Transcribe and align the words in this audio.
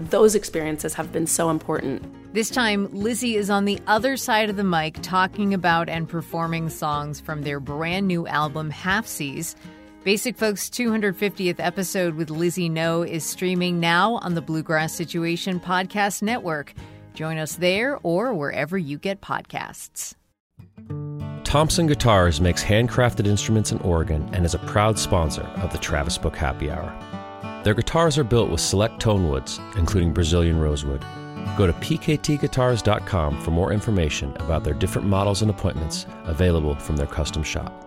those 0.00 0.34
experiences 0.34 0.94
have 0.94 1.12
been 1.12 1.26
so 1.26 1.50
important 1.50 2.02
this 2.34 2.50
time 2.50 2.88
lizzie 2.92 3.36
is 3.36 3.48
on 3.48 3.64
the 3.64 3.78
other 3.86 4.16
side 4.16 4.50
of 4.50 4.56
the 4.56 4.64
mic 4.64 5.00
talking 5.02 5.54
about 5.54 5.88
and 5.88 6.08
performing 6.08 6.68
songs 6.68 7.20
from 7.20 7.42
their 7.42 7.60
brand 7.60 8.08
new 8.08 8.26
album 8.26 8.72
Halfsies. 8.72 9.54
Basic 10.02 10.36
Folks 10.36 10.68
250th 10.68 11.60
episode 11.60 12.16
with 12.16 12.30
Lizzie 12.30 12.68
No 12.68 13.02
is 13.02 13.24
streaming 13.24 13.78
now 13.78 14.16
on 14.16 14.34
the 14.34 14.42
Bluegrass 14.42 14.92
Situation 14.92 15.60
Podcast 15.60 16.22
Network. 16.22 16.74
Join 17.14 17.38
us 17.38 17.54
there 17.54 18.00
or 18.02 18.34
wherever 18.34 18.76
you 18.76 18.98
get 18.98 19.20
podcasts. 19.20 20.16
Thompson 21.44 21.86
Guitars 21.86 22.40
makes 22.40 22.64
handcrafted 22.64 23.28
instruments 23.28 23.70
in 23.70 23.78
Oregon 23.78 24.28
and 24.32 24.44
is 24.44 24.54
a 24.54 24.58
proud 24.58 24.98
sponsor 24.98 25.42
of 25.62 25.70
the 25.70 25.78
Travis 25.78 26.18
Book 26.18 26.36
Happy 26.36 26.68
Hour. 26.68 27.13
Their 27.64 27.72
guitars 27.72 28.18
are 28.18 28.24
built 28.24 28.50
with 28.50 28.60
select 28.60 29.00
tone 29.00 29.26
woods, 29.26 29.58
including 29.78 30.12
Brazilian 30.12 30.60
rosewood. 30.60 31.00
Go 31.56 31.66
to 31.66 31.72
pktguitars.com 31.72 33.40
for 33.40 33.50
more 33.52 33.72
information 33.72 34.36
about 34.36 34.64
their 34.64 34.74
different 34.74 35.08
models 35.08 35.40
and 35.40 35.50
appointments 35.50 36.04
available 36.24 36.74
from 36.74 36.98
their 36.98 37.06
custom 37.06 37.42
shop. 37.42 37.80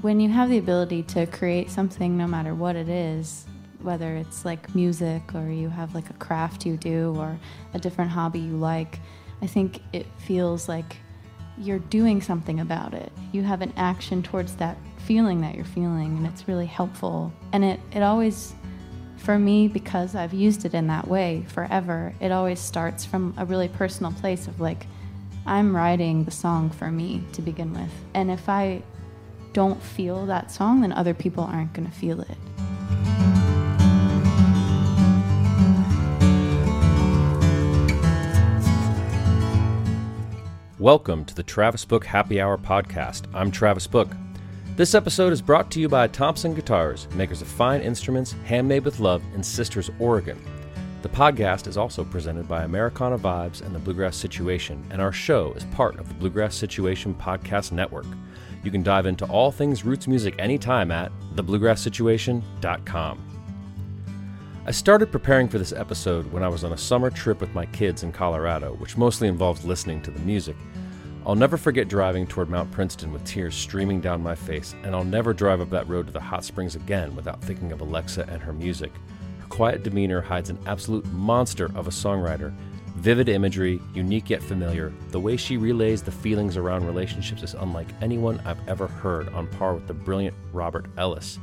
when 0.00 0.20
you 0.20 0.28
have 0.30 0.48
the 0.48 0.56
ability 0.56 1.02
to 1.02 1.26
create 1.26 1.70
something 1.70 2.16
no 2.16 2.26
matter 2.26 2.54
what 2.54 2.76
it 2.76 2.88
is 2.88 3.47
whether 3.82 4.16
it's 4.16 4.44
like 4.44 4.74
music 4.74 5.34
or 5.34 5.48
you 5.48 5.68
have 5.68 5.94
like 5.94 6.10
a 6.10 6.14
craft 6.14 6.66
you 6.66 6.76
do 6.76 7.14
or 7.16 7.38
a 7.74 7.78
different 7.78 8.10
hobby 8.10 8.40
you 8.40 8.56
like 8.56 8.98
i 9.42 9.46
think 9.46 9.80
it 9.92 10.06
feels 10.18 10.68
like 10.68 10.96
you're 11.60 11.78
doing 11.78 12.22
something 12.22 12.60
about 12.60 12.94
it. 12.94 13.12
You 13.32 13.42
have 13.42 13.62
an 13.62 13.72
action 13.76 14.22
towards 14.22 14.54
that 14.56 14.78
feeling 14.98 15.40
that 15.40 15.54
you're 15.54 15.64
feeling 15.64 16.16
and 16.16 16.26
it's 16.26 16.46
really 16.46 16.66
helpful. 16.66 17.32
And 17.52 17.64
it, 17.64 17.80
it 17.92 18.02
always 18.02 18.54
for 19.16 19.36
me 19.36 19.66
because 19.66 20.14
i've 20.14 20.32
used 20.32 20.64
it 20.64 20.74
in 20.74 20.86
that 20.86 21.08
way 21.08 21.44
forever 21.48 22.14
it 22.20 22.30
always 22.30 22.60
starts 22.60 23.04
from 23.04 23.34
a 23.36 23.44
really 23.44 23.66
personal 23.66 24.12
place 24.12 24.46
of 24.46 24.60
like 24.60 24.86
i'm 25.44 25.74
writing 25.74 26.22
the 26.22 26.30
song 26.30 26.70
for 26.70 26.88
me 26.90 27.24
to 27.32 27.42
begin 27.42 27.72
with. 27.72 27.90
And 28.14 28.30
if 28.30 28.48
i 28.48 28.80
don't 29.52 29.82
feel 29.82 30.26
that 30.26 30.52
song, 30.52 30.82
then 30.82 30.92
other 30.92 31.14
people 31.14 31.42
aren't 31.42 31.72
going 31.72 31.88
to 31.88 31.94
feel 31.94 32.20
it. 32.20 33.27
Welcome 40.88 41.26
to 41.26 41.34
the 41.34 41.42
Travis 41.42 41.84
Book 41.84 42.06
Happy 42.06 42.40
Hour 42.40 42.56
podcast. 42.56 43.26
I'm 43.34 43.50
Travis 43.50 43.86
Book. 43.86 44.08
This 44.74 44.94
episode 44.94 45.34
is 45.34 45.42
brought 45.42 45.70
to 45.72 45.80
you 45.80 45.86
by 45.86 46.08
Thompson 46.08 46.54
Guitars, 46.54 47.06
makers 47.12 47.42
of 47.42 47.48
fine 47.48 47.82
instruments 47.82 48.32
handmade 48.46 48.86
with 48.86 48.98
love 48.98 49.22
in 49.34 49.42
Sisters, 49.42 49.90
Oregon. 49.98 50.42
The 51.02 51.10
podcast 51.10 51.66
is 51.66 51.76
also 51.76 52.04
presented 52.04 52.48
by 52.48 52.64
Americana 52.64 53.18
Vibes 53.18 53.60
and 53.60 53.74
the 53.74 53.78
Bluegrass 53.78 54.16
Situation, 54.16 54.82
and 54.90 55.02
our 55.02 55.12
show 55.12 55.52
is 55.52 55.64
part 55.64 55.98
of 55.98 56.08
the 56.08 56.14
Bluegrass 56.14 56.54
Situation 56.54 57.14
Podcast 57.14 57.70
Network. 57.70 58.06
You 58.64 58.70
can 58.70 58.82
dive 58.82 59.04
into 59.04 59.26
all 59.26 59.52
things 59.52 59.84
roots 59.84 60.08
music 60.08 60.36
anytime 60.38 60.90
at 60.90 61.12
thebluegrasssituation.com. 61.34 63.28
I 64.68 64.70
started 64.70 65.10
preparing 65.10 65.48
for 65.48 65.56
this 65.56 65.72
episode 65.72 66.30
when 66.30 66.42
I 66.42 66.48
was 66.48 66.62
on 66.62 66.74
a 66.74 66.76
summer 66.76 67.08
trip 67.08 67.40
with 67.40 67.54
my 67.54 67.64
kids 67.64 68.02
in 68.02 68.12
Colorado, 68.12 68.74
which 68.74 68.98
mostly 68.98 69.26
involved 69.26 69.64
listening 69.64 70.02
to 70.02 70.10
the 70.10 70.20
music. 70.20 70.56
I'll 71.26 71.34
never 71.34 71.56
forget 71.56 71.88
driving 71.88 72.26
toward 72.26 72.48
Mount 72.48 72.70
Princeton 72.70 73.12
with 73.12 73.24
tears 73.24 73.54
streaming 73.54 74.00
down 74.00 74.22
my 74.22 74.34
face, 74.34 74.74
and 74.82 74.94
I'll 74.94 75.04
never 75.04 75.32
drive 75.32 75.60
up 75.60 75.70
that 75.70 75.88
road 75.88 76.06
to 76.06 76.12
the 76.12 76.20
hot 76.20 76.44
springs 76.44 76.76
again 76.76 77.14
without 77.14 77.42
thinking 77.42 77.72
of 77.72 77.80
Alexa 77.80 78.26
and 78.28 78.40
her 78.42 78.52
music. 78.52 78.92
Her 79.40 79.46
quiet 79.48 79.82
demeanor 79.82 80.20
hides 80.20 80.50
an 80.50 80.58
absolute 80.66 81.04
monster 81.12 81.66
of 81.74 81.86
a 81.86 81.90
songwriter 81.90 82.54
Vivid 82.98 83.28
imagery, 83.28 83.80
unique 83.94 84.28
yet 84.28 84.42
familiar, 84.42 84.92
the 85.10 85.20
way 85.20 85.36
she 85.36 85.56
relays 85.56 86.02
the 86.02 86.10
feelings 86.10 86.56
around 86.56 86.84
relationships 86.84 87.44
is 87.44 87.54
unlike 87.54 87.86
anyone 88.00 88.42
I've 88.44 88.68
ever 88.68 88.88
heard, 88.88 89.28
on 89.28 89.46
par 89.46 89.74
with 89.74 89.86
the 89.86 89.94
brilliant 89.94 90.34
Robert 90.52 90.86
Ellis. 90.96 91.38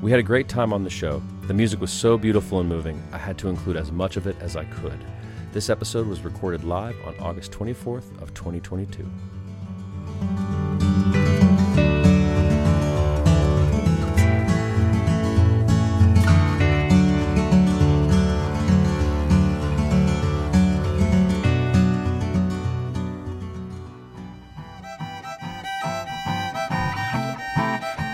We 0.00 0.12
had 0.12 0.20
a 0.20 0.22
great 0.22 0.48
time 0.48 0.72
on 0.72 0.84
the 0.84 0.90
show. 0.90 1.20
The 1.48 1.54
music 1.54 1.80
was 1.80 1.92
so 1.92 2.16
beautiful 2.16 2.60
and 2.60 2.68
moving, 2.68 3.02
I 3.10 3.18
had 3.18 3.36
to 3.38 3.48
include 3.48 3.76
as 3.76 3.90
much 3.90 4.16
of 4.16 4.28
it 4.28 4.36
as 4.40 4.54
I 4.54 4.66
could. 4.66 5.04
This 5.54 5.70
episode 5.70 6.08
was 6.08 6.24
recorded 6.24 6.64
live 6.64 6.96
on 7.06 7.14
August 7.20 7.52
24th 7.52 8.20
of 8.20 8.34
2022. 8.34 9.08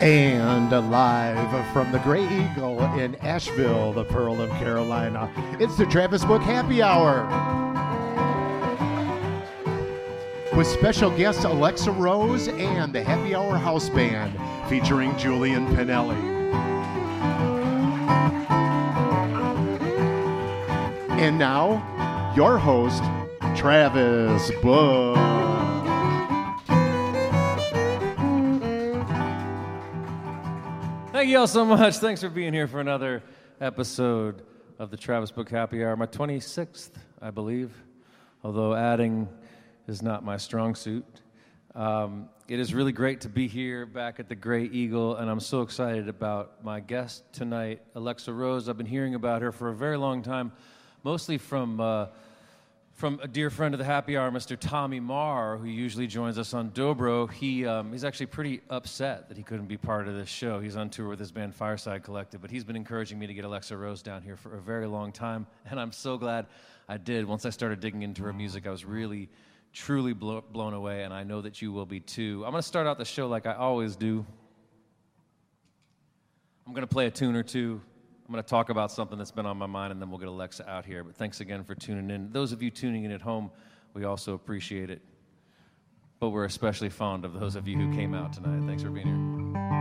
And 0.00 0.70
live 0.91 1.73
from 1.75 1.93
the 1.93 1.99
Grey 1.99 2.25
Eagle 2.25 2.82
in 2.99 3.17
Asheville, 3.17 3.93
the 3.93 4.05
Pearl 4.05 4.41
of 4.41 4.49
Carolina, 4.52 5.31
it's 5.61 5.76
the 5.76 5.85
Travis 5.85 6.25
Book 6.25 6.41
Happy 6.41 6.81
Hour. 6.81 7.26
With 10.56 10.67
special 10.67 11.11
guest 11.11 11.44
Alexa 11.44 11.93
Rose 11.93 12.49
and 12.49 12.94
the 12.94 13.05
Happy 13.05 13.35
Hour 13.35 13.58
House 13.58 13.91
Band 13.91 14.32
featuring 14.70 15.14
Julian 15.19 15.67
Pinelli. 15.76 16.17
And 21.20 21.38
now, 21.38 22.32
your 22.35 22.56
host, 22.56 23.02
Travis 23.55 24.50
Book. 24.62 25.40
Thank 31.21 31.33
you 31.33 31.39
all 31.39 31.47
so 31.47 31.67
much. 31.67 31.99
Thanks 31.99 32.23
for 32.23 32.31
being 32.31 32.55
here 32.55 32.67
for 32.67 32.81
another 32.81 33.23
episode 33.61 34.41
of 34.79 34.91
the 34.91 34.97
Travis 34.97 35.31
Book 35.31 35.51
Happy 35.51 35.85
Hour, 35.85 35.95
my 35.95 36.07
26th, 36.07 36.93
I 37.21 37.31
believe, 37.31 37.75
although 38.43 38.75
adding 38.75 39.29
is 39.87 40.01
not 40.01 40.25
my 40.25 40.39
strong 40.39 40.75
suit. 40.75 41.05
Um, 41.75 42.31
it 42.49 42.59
is 42.59 42.73
really 42.73 42.93
great 42.93 43.21
to 43.21 43.29
be 43.29 43.49
here 43.49 43.85
back 43.85 44.19
at 44.19 44.31
the 44.31 44.35
Grey 44.35 44.65
Eagle, 44.65 45.17
and 45.17 45.31
I'm 45.31 45.41
so 45.41 45.61
excited 45.61 46.09
about 46.09 46.65
my 46.65 46.81
guest 46.81 47.31
tonight, 47.35 47.83
Alexa 47.95 48.33
Rose. 48.33 48.71
I've 48.71 48.79
been 48.79 48.87
hearing 48.87 49.15
about 49.15 49.43
her 49.43 49.53
for 49.53 49.69
a 49.69 49.75
very 49.75 49.99
long 49.99 50.23
time, 50.23 50.53
mostly 51.05 51.37
from, 51.37 51.81
uh, 51.81 52.07
from 53.00 53.19
a 53.23 53.26
dear 53.26 53.49
friend 53.49 53.73
of 53.73 53.79
the 53.79 53.85
happy 53.85 54.14
hour, 54.14 54.31
Mr. 54.31 54.58
Tommy 54.61 55.00
Maher, 55.00 55.56
who 55.56 55.67
usually 55.67 56.06
joins 56.06 56.37
us 56.37 56.52
on 56.52 56.70
Dobro. 56.73 57.32
He, 57.32 57.64
um, 57.64 57.93
he's 57.93 58.05
actually 58.05 58.26
pretty 58.26 58.61
upset 58.69 59.26
that 59.29 59.38
he 59.38 59.43
couldn't 59.43 59.69
be 59.69 59.79
part 59.79 60.06
of 60.06 60.14
this 60.14 60.29
show. 60.29 60.61
He's 60.61 60.76
on 60.76 60.91
tour 60.91 61.08
with 61.08 61.19
his 61.19 61.32
band 61.32 61.55
Fireside 61.55 62.02
Collective, 62.02 62.43
but 62.43 62.50
he's 62.50 62.62
been 62.62 62.76
encouraging 62.76 63.19
me 63.19 63.26
to 63.26 63.32
get 63.32 63.47
Alexa 63.47 63.75
Rose 63.75 64.02
down 64.02 64.20
here 64.20 64.37
for 64.37 64.55
a 64.55 64.61
very 64.61 64.87
long 64.87 65.12
time, 65.12 65.47
and 65.70 65.81
I'm 65.81 65.93
so 65.93 66.19
glad 66.19 66.44
I 66.91 66.99
did. 66.99 67.25
Once 67.25 67.47
I 67.47 67.50
started 67.50 67.81
digging 67.81 68.02
into 68.02 68.23
her 68.23 68.35
music, 68.35 68.67
I 68.67 68.70
was 68.70 68.85
really 68.85 69.31
truly 69.73 70.12
blow, 70.12 70.44
blown 70.52 70.75
away, 70.75 71.02
and 71.02 71.14
I 71.14 71.25
know 71.25 71.41
that 71.41 71.62
you 71.62 71.73
will 71.73 71.87
be 71.87 72.00
too. 72.00 72.43
I'm 72.44 72.50
going 72.50 72.61
to 72.61 72.69
start 72.69 72.87
out 72.87 72.99
the 72.99 73.06
show 73.06 73.29
like 73.29 73.47
I 73.47 73.55
always 73.55 73.97
do. 73.97 74.26
I'm 76.67 76.75
going 76.75 76.87
to 76.87 76.94
play 76.94 77.06
a 77.06 77.11
tune 77.11 77.35
or 77.35 77.44
two. 77.44 77.81
I'm 78.31 78.35
going 78.35 78.44
to 78.44 78.49
talk 78.49 78.69
about 78.71 78.93
something 78.93 79.19
that's 79.19 79.32
been 79.32 79.44
on 79.44 79.56
my 79.56 79.67
mind, 79.67 79.91
and 79.91 80.00
then 80.00 80.09
we'll 80.09 80.21
get 80.21 80.29
Alexa 80.29 80.71
out 80.71 80.87
here. 80.87 81.03
But 81.03 81.17
thanks 81.17 81.41
again 81.41 81.65
for 81.65 81.75
tuning 81.75 82.11
in. 82.11 82.31
Those 82.31 82.53
of 82.53 82.62
you 82.62 82.71
tuning 82.71 83.03
in 83.03 83.11
at 83.11 83.21
home, 83.21 83.50
we 83.93 84.05
also 84.05 84.35
appreciate 84.35 84.88
it. 84.88 85.03
But 86.21 86.29
we're 86.29 86.44
especially 86.44 86.91
fond 86.91 87.25
of 87.25 87.32
those 87.32 87.56
of 87.56 87.67
you 87.67 87.77
who 87.77 87.93
came 87.93 88.15
out 88.15 88.32
tonight. 88.32 88.65
Thanks 88.69 88.85
for 88.85 88.91
being 88.91 89.09
here. 89.09 89.80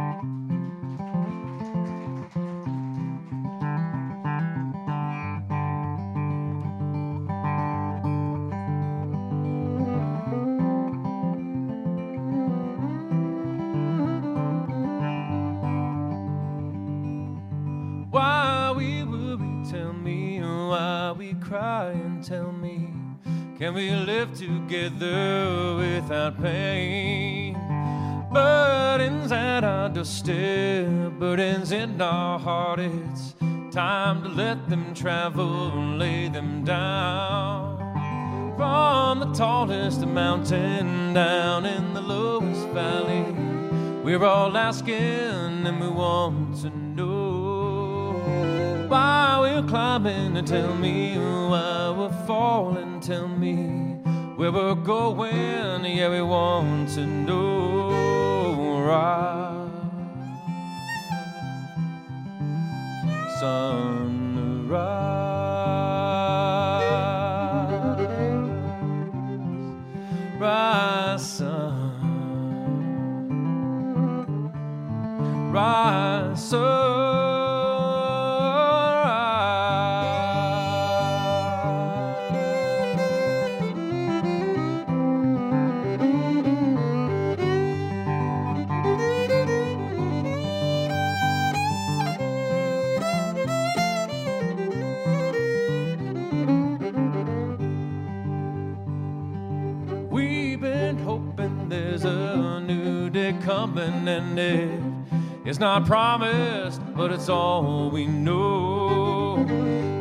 Can 23.69 23.75
we 23.75 23.91
live 23.91 24.33
together 24.33 25.75
without 25.77 26.41
pain? 26.41 27.53
Burdens 28.33 29.31
at 29.31 29.63
our 29.63 29.89
doorstep, 29.89 31.11
burdens 31.19 31.71
in 31.71 32.01
our 32.01 32.39
heart. 32.39 32.79
It's 32.79 33.35
time 33.69 34.23
to 34.23 34.29
let 34.29 34.67
them 34.69 34.95
travel 34.95 35.71
and 35.71 35.99
lay 35.99 36.29
them 36.29 36.63
down. 36.65 37.77
From 38.57 39.19
the 39.19 39.31
tallest 39.33 40.03
mountain 40.03 41.13
down 41.13 41.67
in 41.67 41.93
the 41.93 42.01
lowest 42.01 42.67
valley, 42.69 43.21
we're 44.03 44.25
all 44.25 44.57
asking 44.57 45.67
and 45.67 45.79
we 45.79 45.89
want 45.89 46.59
to 46.63 46.71
know 46.71 47.48
why 48.89 49.37
we're 49.39 49.61
climbing 49.67 50.35
and 50.35 50.47
tell 50.47 50.73
me 50.75 51.15
why 51.17 51.93
we're 51.95 52.25
falling. 52.25 52.99
Tell 52.99 53.27
me 53.27 53.55
where 54.35 54.51
we're 54.51 54.75
going. 54.75 55.85
Yeah, 55.85 56.09
we 56.09 56.21
want 56.21 56.89
to 56.95 57.05
know. 57.05 58.83
Right. 58.85 59.57
Sunrise, 63.39 63.99
rise, 70.39 71.25
sun, 71.37 72.01
rise, 75.53 76.49
sunrise. 76.49 76.88
Is 105.49 105.59
not 105.59 105.83
promised, 105.83 106.79
but 106.95 107.11
it's 107.11 107.27
all 107.27 107.89
we 107.89 108.05
know. 108.05 109.43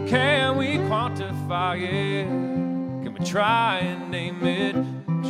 Can 0.07 0.59
we 0.59 0.77
quantify 0.77 1.81
it? 1.81 2.27
Can 2.27 3.17
we 3.19 3.25
try 3.25 3.79
and 3.79 4.11
name 4.11 4.45
it? 4.45 4.77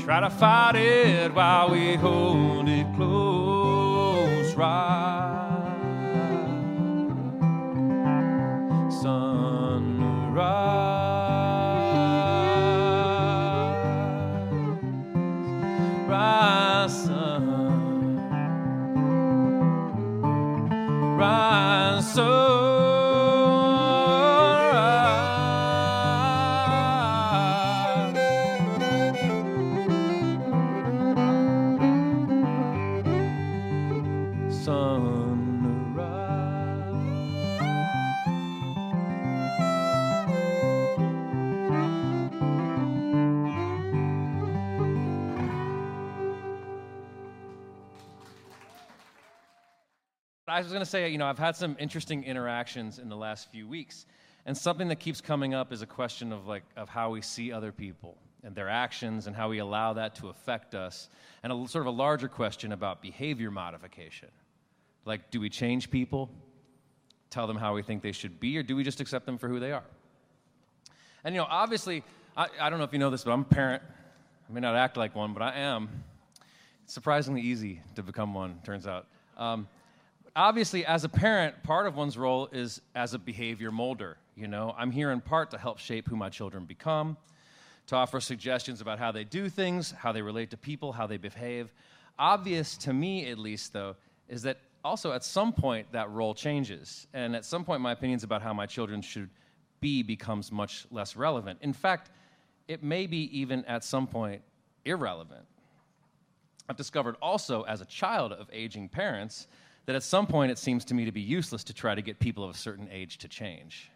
Try 0.03 0.19
to 0.19 0.29
fight 0.29 0.75
it 0.75 1.33
while 1.33 1.71
we 1.71 1.95
hold 1.95 2.69
it 2.69 2.87
close, 2.97 4.57
right? 4.57 5.38
I 50.59 50.61
was 50.61 50.73
going 50.73 50.81
to 50.81 50.91
say, 50.91 51.09
you 51.09 51.19
know, 51.19 51.27
I've 51.27 51.39
had 51.39 51.55
some 51.55 51.77
interesting 51.79 52.25
interactions 52.25 52.99
in 52.99 53.09
the 53.09 53.17
last 53.17 53.49
few 53.49 53.69
weeks, 53.69 54.07
and 54.45 54.59
something 54.59 54.89
that 54.89 54.99
keeps 54.99 55.21
coming 55.21 55.55
up 55.55 55.73
is 55.73 55.83
a 55.83 55.87
question 55.87 56.33
of 56.33 56.49
like 56.49 56.65
of 56.77 56.89
how 56.89 57.11
we 57.11 57.23
see 57.23 57.53
other 57.53 57.71
people 57.71 58.17
and 58.43 58.57
their 58.57 58.69
actions 58.69 59.29
and 59.29 59.37
how 59.37 59.49
we 59.49 59.59
allow 59.59 59.93
that 59.93 60.17
to 60.17 60.31
affect 60.31 60.75
us, 60.75 61.11
and 61.45 61.53
a 61.53 61.69
sort 61.69 61.83
of 61.83 61.87
a 61.87 61.97
larger 61.97 62.27
question 62.27 62.73
about 62.73 63.01
behavior 63.01 63.53
modification. 63.53 64.31
Like, 65.05 65.31
do 65.31 65.39
we 65.39 65.49
change 65.49 65.93
people, 65.93 66.29
tell 67.31 67.47
them 67.47 67.57
how 67.57 67.77
we 67.77 67.85
think 67.85 68.03
they 68.03 68.11
should 68.11 68.41
be, 68.41 68.59
or 68.59 68.65
do 68.65 68.75
we 68.75 68.83
just 68.83 69.01
accept 69.01 69.27
them 69.27 69.39
for 69.39 69.47
who 69.47 69.61
they 69.61 69.71
are? 69.71 69.85
And 71.23 71.37
you 71.37 71.41
know, 71.41 71.47
obviously, 71.49 72.03
I, 72.37 72.49
I 72.61 72.69
don't 72.69 72.81
know 72.81 72.85
if 72.85 72.93
you 72.93 72.99
know 72.99 73.11
this, 73.11 73.23
but 73.23 73.31
I'm 73.31 73.43
a 73.43 73.45
parent. 73.45 73.81
I 74.51 74.53
may 74.53 74.61
not 74.61 74.75
act 74.75 74.97
like 74.97 75.15
one, 75.15 75.35
but 75.35 75.43
I 75.45 75.55
am. 75.55 75.89
It's 76.83 76.95
surprisingly 76.95 77.43
easy 77.43 77.81
to 77.95 78.03
become 78.03 78.35
one, 78.35 78.59
turns 78.65 78.89
out. 78.89 79.07
Um, 79.37 79.69
obviously, 80.39 80.87
as 80.87 81.05
a 81.05 81.09
parent, 81.09 81.63
part 81.65 81.87
of 81.87 81.97
one's 81.97 82.17
role 82.17 82.49
is 82.53 82.81
as 82.95 83.13
a 83.13 83.19
behavior 83.19 83.71
molder. 83.71 84.17
You 84.37 84.47
know, 84.47 84.75
I'm 84.79 84.91
here 84.91 85.11
in 85.11 85.21
part 85.21 85.51
to 85.51 85.59
help 85.59 85.79
shape 85.79 86.09
who 86.09 86.17
my 86.17 86.29
children 86.29 86.65
become, 86.65 87.17
to 87.89 87.97
offer 87.97 88.21
suggestions 88.21 88.81
about 88.81 88.99
how 88.99 89.11
they 89.11 89.25
do 89.25 89.49
things, 89.49 89.91
how 89.91 90.13
they 90.13 90.23
relate 90.23 90.51
to 90.51 90.57
people, 90.57 90.93
how 90.93 91.07
they 91.07 91.17
behave. 91.17 91.73
Obvious 92.19 92.77
to 92.79 92.93
me, 92.93 93.29
at 93.31 93.39
least, 93.39 93.73
though, 93.73 93.97
is 94.29 94.43
that 94.43 94.59
also 94.85 95.13
at 95.13 95.25
some 95.25 95.53
point 95.53 95.91
that 95.93 96.09
role 96.11 96.35
changes. 96.35 97.09
And 97.13 97.35
at 97.35 97.45
some 97.45 97.65
point, 97.65 97.81
my 97.81 97.93
opinions 97.93 98.23
about 98.23 98.41
how 98.41 98.55
my 98.55 98.67
children 98.67 99.03
should 99.03 99.29
be 99.81 100.03
becomes 100.03 100.53
much 100.53 100.87
less 100.91 101.17
relevant. 101.17 101.59
In 101.63 101.73
fact, 101.73 102.11
it 102.69 102.83
may 102.83 103.07
be 103.07 103.39
even 103.39 103.65
at 103.65 103.83
some 103.83 104.07
point 104.07 104.43
irrelevant. 104.85 105.45
I've 106.69 106.77
discovered 106.77 107.17
also 107.21 107.63
as 107.63 107.81
a 107.81 107.87
child 107.87 108.33
of 108.33 108.49
aging 108.53 108.89
parents 108.89 109.49
that 109.89 109.97
at 109.97 110.03
some 110.03 110.27
point 110.27 110.53
it 110.53 110.59
seems 110.59 110.85
to 110.85 110.93
me 110.93 111.07
to 111.07 111.13
be 111.13 111.23
useless 111.23 111.65
to 111.65 111.73
try 111.73 111.95
to 111.95 112.03
get 112.03 112.19
people 112.19 112.45
of 112.45 112.55
a 112.55 112.59
certain 112.59 112.91
age 112.93 113.17
to 113.17 113.27
change. 113.27 113.91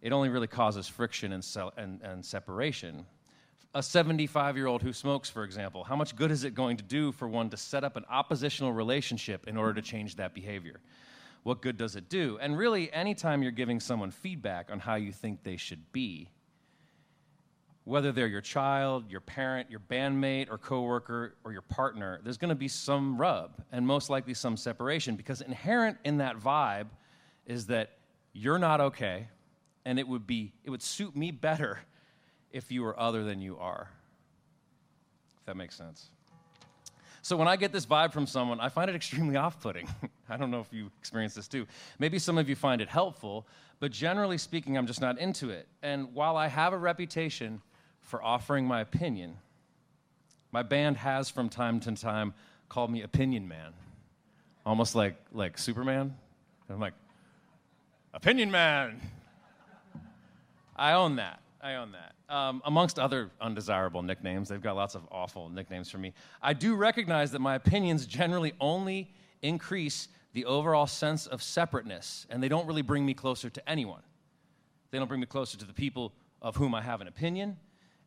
it 0.00 0.12
only 0.12 0.28
really 0.28 0.46
causes 0.46 0.86
friction 0.86 1.32
and, 1.32 1.44
se- 1.44 1.70
and, 1.76 2.00
and 2.02 2.24
separation. 2.24 3.04
A 3.74 3.82
75 3.82 4.56
year 4.56 4.68
old 4.68 4.80
who 4.80 4.92
smokes, 4.92 5.28
for 5.28 5.42
example, 5.42 5.82
how 5.82 5.96
much 5.96 6.14
good 6.14 6.30
is 6.30 6.44
it 6.44 6.54
going 6.54 6.76
to 6.76 6.84
do 6.84 7.10
for 7.10 7.26
one 7.26 7.50
to 7.50 7.56
set 7.56 7.82
up 7.82 7.96
an 7.96 8.04
oppositional 8.08 8.72
relationship 8.72 9.48
in 9.48 9.56
order 9.56 9.74
to 9.74 9.82
change 9.82 10.14
that 10.14 10.32
behavior? 10.32 10.78
What 11.42 11.60
good 11.60 11.76
does 11.76 11.96
it 11.96 12.08
do? 12.08 12.38
And 12.40 12.56
really, 12.56 12.92
anytime 12.92 13.42
you're 13.42 13.50
giving 13.50 13.80
someone 13.80 14.12
feedback 14.12 14.70
on 14.70 14.78
how 14.78 14.94
you 14.94 15.10
think 15.10 15.42
they 15.42 15.56
should 15.56 15.90
be, 15.90 16.28
whether 17.88 18.12
they're 18.12 18.26
your 18.26 18.42
child, 18.42 19.10
your 19.10 19.22
parent, 19.22 19.70
your 19.70 19.80
bandmate, 19.80 20.50
or 20.50 20.58
coworker, 20.58 21.34
or 21.42 21.52
your 21.52 21.62
partner, 21.62 22.20
there's 22.22 22.36
going 22.36 22.50
to 22.50 22.54
be 22.54 22.68
some 22.68 23.16
rub 23.16 23.62
and 23.72 23.86
most 23.86 24.10
likely 24.10 24.34
some 24.34 24.58
separation 24.58 25.16
because 25.16 25.40
inherent 25.40 25.96
in 26.04 26.18
that 26.18 26.38
vibe 26.38 26.88
is 27.46 27.66
that 27.66 27.92
you're 28.34 28.58
not 28.58 28.82
okay, 28.82 29.26
and 29.86 29.98
it 29.98 30.06
would 30.06 30.26
be 30.26 30.52
it 30.64 30.70
would 30.70 30.82
suit 30.82 31.16
me 31.16 31.30
better 31.30 31.80
if 32.52 32.70
you 32.70 32.82
were 32.82 32.98
other 33.00 33.24
than 33.24 33.40
you 33.40 33.56
are. 33.56 33.88
If 35.40 35.46
that 35.46 35.56
makes 35.56 35.74
sense. 35.74 36.10
So 37.22 37.38
when 37.38 37.48
I 37.48 37.56
get 37.56 37.72
this 37.72 37.86
vibe 37.86 38.12
from 38.12 38.26
someone, 38.26 38.60
I 38.60 38.68
find 38.68 38.90
it 38.90 38.96
extremely 38.96 39.36
off-putting. 39.44 39.88
I 40.28 40.36
don't 40.36 40.50
know 40.50 40.60
if 40.60 40.72
you 40.72 40.90
experience 40.98 41.32
this 41.32 41.48
too. 41.48 41.66
Maybe 41.98 42.18
some 42.18 42.36
of 42.36 42.50
you 42.50 42.54
find 42.54 42.82
it 42.82 42.88
helpful, 42.90 43.46
but 43.80 43.92
generally 43.92 44.36
speaking, 44.36 44.76
I'm 44.76 44.86
just 44.86 45.00
not 45.00 45.18
into 45.18 45.48
it. 45.48 45.66
And 45.82 46.12
while 46.12 46.36
I 46.36 46.48
have 46.48 46.74
a 46.74 46.78
reputation 46.78 47.62
for 48.08 48.22
offering 48.22 48.64
my 48.64 48.80
opinion. 48.80 49.36
My 50.50 50.62
band 50.62 50.96
has 50.96 51.28
from 51.28 51.50
time 51.50 51.78
to 51.80 51.92
time 51.92 52.32
called 52.70 52.90
me 52.90 53.02
Opinion 53.02 53.46
Man, 53.46 53.74
almost 54.64 54.94
like, 54.94 55.16
like 55.30 55.58
Superman. 55.58 56.16
I'm 56.70 56.80
like, 56.80 56.94
Opinion 58.14 58.50
Man. 58.50 59.00
I 60.74 60.92
own 60.92 61.16
that. 61.16 61.40
I 61.60 61.74
own 61.74 61.92
that. 61.92 62.14
Um, 62.34 62.62
amongst 62.64 62.98
other 62.98 63.30
undesirable 63.40 64.02
nicknames, 64.02 64.48
they've 64.48 64.62
got 64.62 64.74
lots 64.74 64.94
of 64.94 65.02
awful 65.10 65.50
nicknames 65.50 65.90
for 65.90 65.98
me. 65.98 66.14
I 66.40 66.54
do 66.54 66.76
recognize 66.76 67.30
that 67.32 67.40
my 67.40 67.56
opinions 67.56 68.06
generally 68.06 68.54
only 68.58 69.12
increase 69.42 70.08
the 70.32 70.46
overall 70.46 70.86
sense 70.86 71.26
of 71.26 71.42
separateness, 71.42 72.26
and 72.30 72.42
they 72.42 72.48
don't 72.48 72.66
really 72.66 72.82
bring 72.82 73.04
me 73.04 73.12
closer 73.12 73.50
to 73.50 73.68
anyone. 73.68 74.02
They 74.92 74.98
don't 74.98 75.08
bring 75.08 75.20
me 75.20 75.26
closer 75.26 75.58
to 75.58 75.66
the 75.66 75.74
people 75.74 76.14
of 76.40 76.56
whom 76.56 76.74
I 76.74 76.80
have 76.80 77.00
an 77.00 77.08
opinion, 77.08 77.56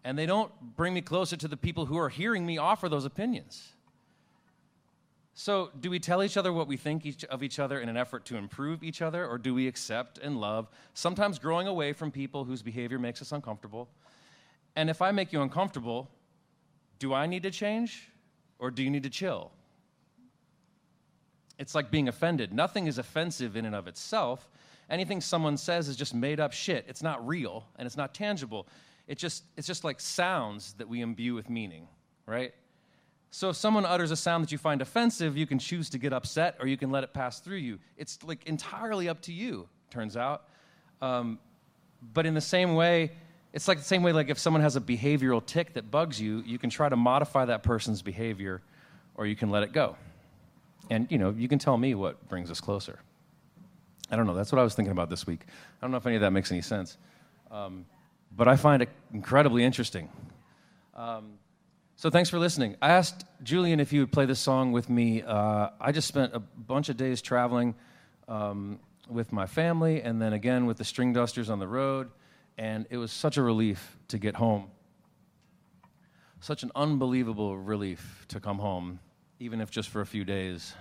and 0.04 0.18
they 0.18 0.26
don't 0.26 0.52
bring 0.76 0.94
me 0.94 1.02
closer 1.02 1.38
to 1.38 1.48
the 1.48 1.58
people 1.58 1.86
who 1.86 1.98
are 1.98 2.10
hearing 2.10 2.46
me 2.46 2.58
offer 2.58 2.90
those 2.90 3.06
opinions. 3.06 3.74
So, 5.34 5.72
do 5.80 5.90
we 5.90 6.00
tell 6.00 6.22
each 6.24 6.38
other 6.38 6.52
what 6.52 6.68
we 6.68 6.76
think 6.78 7.06
each, 7.06 7.24
of 7.26 7.42
each 7.42 7.58
other 7.58 7.80
in 7.80 7.88
an 7.88 7.98
effort 7.98 8.26
to 8.26 8.38
improve 8.38 8.84
each 8.84 9.02
other, 9.02 9.26
or 9.26 9.38
do 9.38 9.54
we 9.54 9.68
accept 9.68 10.18
and 10.18 10.40
love, 10.40 10.70
sometimes 10.94 11.40
growing 11.40 11.68
away 11.68 11.94
from 11.94 12.12
people 12.12 12.44
whose 12.44 12.62
behavior 12.62 13.00
makes 13.00 13.22
us 13.22 13.32
uncomfortable? 13.32 13.88
And 14.76 14.90
if 14.90 15.02
I 15.02 15.12
make 15.12 15.32
you 15.32 15.42
uncomfortable, 15.42 16.10
do 17.00 17.14
I 17.14 17.28
need 17.28 17.44
to 17.44 17.52
change, 17.52 18.10
or 18.60 18.72
do 18.72 18.84
you 18.84 18.90
need 18.90 19.04
to 19.04 19.10
chill? 19.10 19.52
It's 21.58 21.76
like 21.76 21.92
being 21.92 22.08
offended. 22.08 22.54
Nothing 22.54 22.88
is 22.88 22.98
offensive 22.98 23.56
in 23.56 23.66
and 23.66 23.76
of 23.76 23.88
itself. 23.88 24.50
Anything 24.90 25.22
someone 25.22 25.58
says 25.58 25.88
is 25.88 25.96
just 25.96 26.14
made 26.14 26.40
up 26.40 26.52
shit. 26.52 26.86
It's 26.88 27.04
not 27.04 27.26
real 27.26 27.64
and 27.78 27.86
it's 27.86 27.98
not 27.98 28.14
tangible. 28.14 28.68
It 29.08 29.18
just, 29.18 29.44
it's 29.58 29.68
just 29.68 29.84
like 29.84 30.00
sounds 30.00 30.74
that 30.74 30.88
we 30.88 31.02
imbue 31.02 31.34
with 31.34 31.50
meaning, 31.50 31.88
right? 32.26 32.54
So 33.32 33.50
if 33.50 33.56
someone 33.56 33.86
utters 33.86 34.12
a 34.12 34.16
sound 34.16 34.44
that 34.44 34.52
you 34.52 34.58
find 34.58 34.82
offensive, 34.82 35.38
you 35.38 35.48
can 35.48 35.58
choose 35.58 35.90
to 35.92 35.98
get 35.98 36.12
upset 36.12 36.58
or 36.60 36.68
you 36.68 36.78
can 36.78 36.92
let 36.92 37.04
it 37.04 37.14
pass 37.14 37.40
through 37.40 37.58
you. 37.58 37.80
It's 37.98 38.20
like 38.24 38.46
entirely 38.46 39.08
up 39.08 39.22
to 39.24 39.34
you, 39.34 39.68
turns 39.90 40.18
out. 40.18 40.44
Um, 41.02 41.40
but 42.14 42.26
in 42.26 42.34
the 42.34 42.42
same 42.42 42.76
way, 42.76 43.12
it's 43.54 43.68
like 43.68 43.78
the 43.78 43.84
same 43.84 44.04
way 44.04 44.12
like 44.12 44.30
if 44.30 44.38
someone 44.38 44.62
has 44.62 44.76
a 44.76 44.82
behavioral 44.82 45.46
tick 45.46 45.74
that 45.74 45.90
bugs 45.92 46.20
you, 46.20 46.44
you 46.46 46.58
can 46.58 46.70
try 46.70 46.90
to 46.90 46.96
modify 46.96 47.46
that 47.46 47.64
person's 47.64 48.02
behavior 48.02 48.62
or 49.16 49.26
you 49.26 49.36
can 49.36 49.50
let 49.50 49.64
it 49.64 49.72
go. 49.72 49.96
And 50.90 51.08
you 51.10 51.18
know, 51.18 51.30
you 51.38 51.48
can 51.48 51.60
tell 51.60 51.78
me 51.78 51.96
what 51.96 52.28
brings 52.28 52.52
us 52.52 52.60
closer. 52.60 53.00
I 54.10 54.18
don't 54.18 54.28
know. 54.28 54.34
That's 54.34 54.52
what 54.52 54.60
I 54.60 54.64
was 54.64 54.76
thinking 54.76 54.92
about 54.92 55.10
this 55.10 55.26
week. 55.26 55.42
I 55.48 55.86
don't 55.86 55.92
know 55.92 55.98
if 55.98 56.06
any 56.06 56.16
of 56.16 56.22
that 56.22 56.32
makes 56.32 56.52
any 56.52 56.62
sense. 56.62 56.98
Um, 57.50 57.86
but 58.36 58.48
I 58.48 58.56
find 58.56 58.82
it 58.82 58.90
incredibly 59.14 59.64
interesting. 59.64 60.10
Um, 60.96 61.34
so 61.96 62.10
thanks 62.10 62.30
for 62.30 62.40
listening. 62.40 62.78
I 62.82 62.90
asked 62.92 63.26
Julian 63.44 63.80
if 63.80 63.92
he 63.92 64.00
would 64.00 64.12
play 64.12 64.26
this 64.26 64.40
song 64.40 64.72
with 64.72 64.90
me. 64.90 65.22
Uh, 65.22 65.70
I 65.80 65.92
just 65.92 66.08
spent 66.08 66.34
a 66.34 66.40
bunch 66.40 66.90
of 66.90 66.98
days 66.98 67.22
traveling 67.22 67.76
um, 68.28 68.80
with 69.08 69.32
my 69.32 69.46
family 69.46 70.02
and 70.02 70.22
then 70.22 70.34
again 70.34 70.66
with 70.66 70.78
the 70.78 70.84
Stringdusters 70.84 71.50
on 71.50 71.60
the 71.60 71.68
road, 71.68 72.10
and 72.58 72.88
it 72.90 72.98
was 72.98 73.12
such 73.12 73.38
a 73.38 73.42
relief 73.42 73.98
to 74.08 74.18
get 74.18 74.36
home. 74.36 74.72
Such 76.40 76.64
an 76.64 76.72
unbelievable 76.76 77.56
relief 77.56 78.26
to 78.30 78.40
come 78.40 78.58
home, 78.58 79.00
even 79.40 79.62
if 79.62 79.70
just 79.70 79.90
for 79.90 80.02
a 80.02 80.06
few 80.06 80.26
days. 80.26 80.74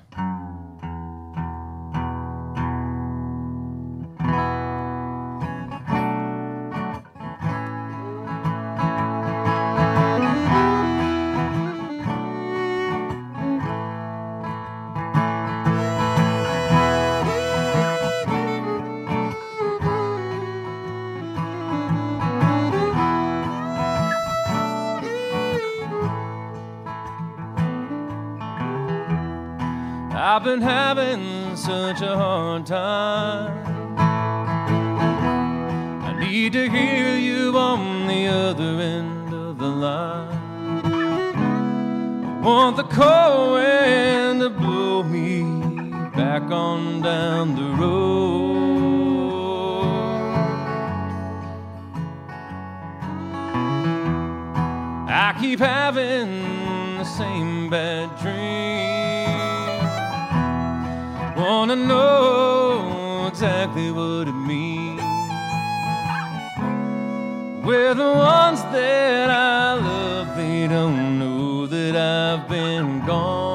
I've 30.40 30.47
been 30.47 30.62
having 30.62 31.54
such 31.54 32.00
a 32.00 32.16
hard 32.16 32.64
time. 32.64 33.52
I 36.02 36.18
need 36.18 36.54
to 36.54 36.66
hear 36.66 37.18
you 37.18 37.59
on 37.59 38.06
the 38.06 38.26
other 38.26 38.80
end 38.80 39.35
of 39.35 39.59
the 39.59 39.68
line. 39.68 40.82
I 42.32 42.40
want 42.42 42.76
the 42.78 42.85
cold 42.85 43.52
wind 43.52 44.40
to 44.40 44.49
blow 44.49 45.02
me 45.02 45.42
back 46.16 46.50
on 46.50 47.02
down 47.02 47.54
the 47.54 47.75
road. 47.76 48.70
I 55.06 55.37
keep 55.38 55.59
having 55.59 56.97
the 56.97 57.04
same 57.04 57.68
bad 57.68 58.18
dream. 58.23 58.39
Wanna 61.71 61.87
know 61.87 63.27
exactly 63.29 63.93
what 63.93 64.27
it 64.27 64.33
means. 64.33 65.00
We're 67.65 67.95
the 67.95 68.12
ones 68.12 68.61
that 68.75 69.31
I 69.31 69.75
love, 69.75 70.37
they 70.37 70.67
don't 70.67 71.21
know 71.21 71.67
that 71.69 71.95
I've 71.95 72.49
been 72.49 73.07
gone. 73.07 73.50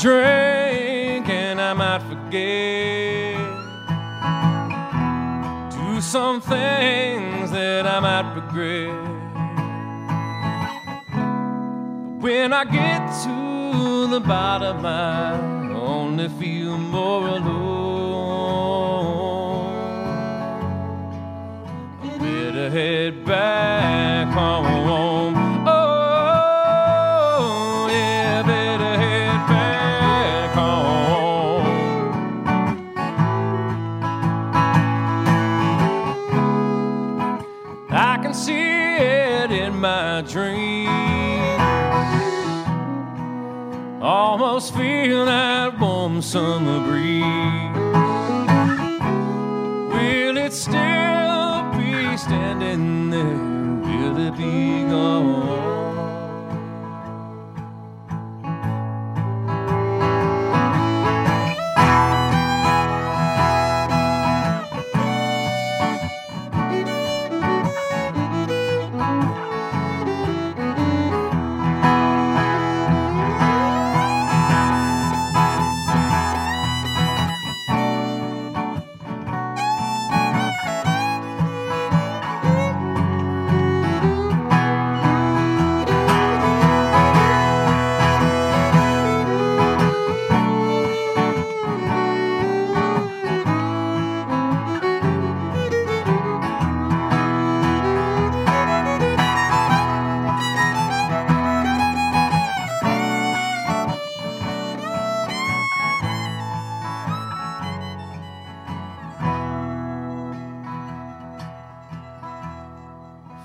Drink 0.00 1.28
and 1.28 1.60
I 1.60 1.74
might 1.74 2.00
forget. 2.00 3.36
Do 5.70 6.00
some 6.00 6.40
things 6.40 7.50
that 7.50 7.86
I 7.86 8.00
might 8.00 8.34
regret. 8.34 8.94
But 11.12 12.22
when 12.22 12.54
I 12.54 12.64
get 12.64 13.12
to 13.24 14.06
the 14.06 14.20
bottom, 14.20 14.86
I 14.86 15.38
only 15.74 16.28
feel 16.30 16.78
more 16.78 17.28
alone. 17.28 17.50
I 22.02 22.18
better 22.18 22.70
head 22.70 23.24
back 23.26 24.32
home. 24.32 25.09
Summer 46.30 46.78
breeze. 46.86 47.09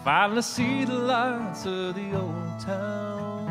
Finally 0.06 0.44
see 0.44 0.86
the 0.86 0.94
lights 0.94 1.66
of 1.66 1.96
the 1.96 2.14
old 2.16 2.60
town. 2.60 3.48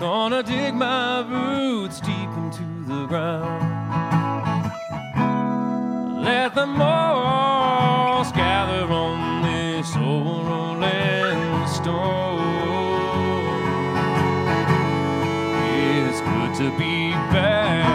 Gonna 0.00 0.42
dig 0.42 0.74
my 0.74 1.20
roots 1.20 2.00
deep 2.00 2.30
into 2.38 2.64
the 2.86 3.04
ground. 3.04 4.72
Let 6.24 6.54
the 6.54 6.64
moss 6.64 8.32
gather 8.32 8.90
on 8.90 9.42
this 9.42 9.94
old 9.96 10.46
rolling 10.46 11.66
stone. 11.66 12.38
It's 15.74 16.22
good 16.22 16.54
to 16.54 16.70
be 16.78 17.10
back 17.34 17.87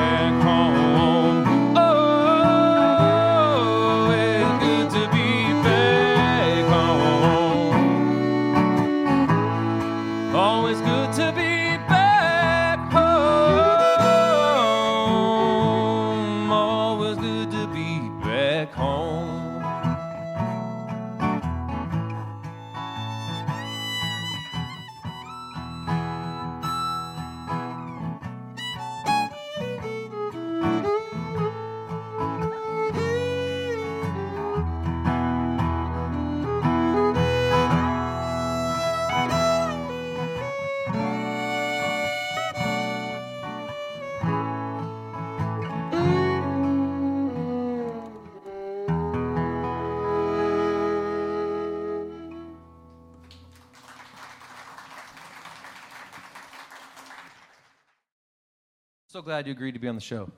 glad 59.44 59.50
you 59.50 59.56
agreed 59.56 59.74
to 59.74 59.80
be 59.80 59.90
on 59.90 59.96
the 59.96 60.02
show. 60.02 60.30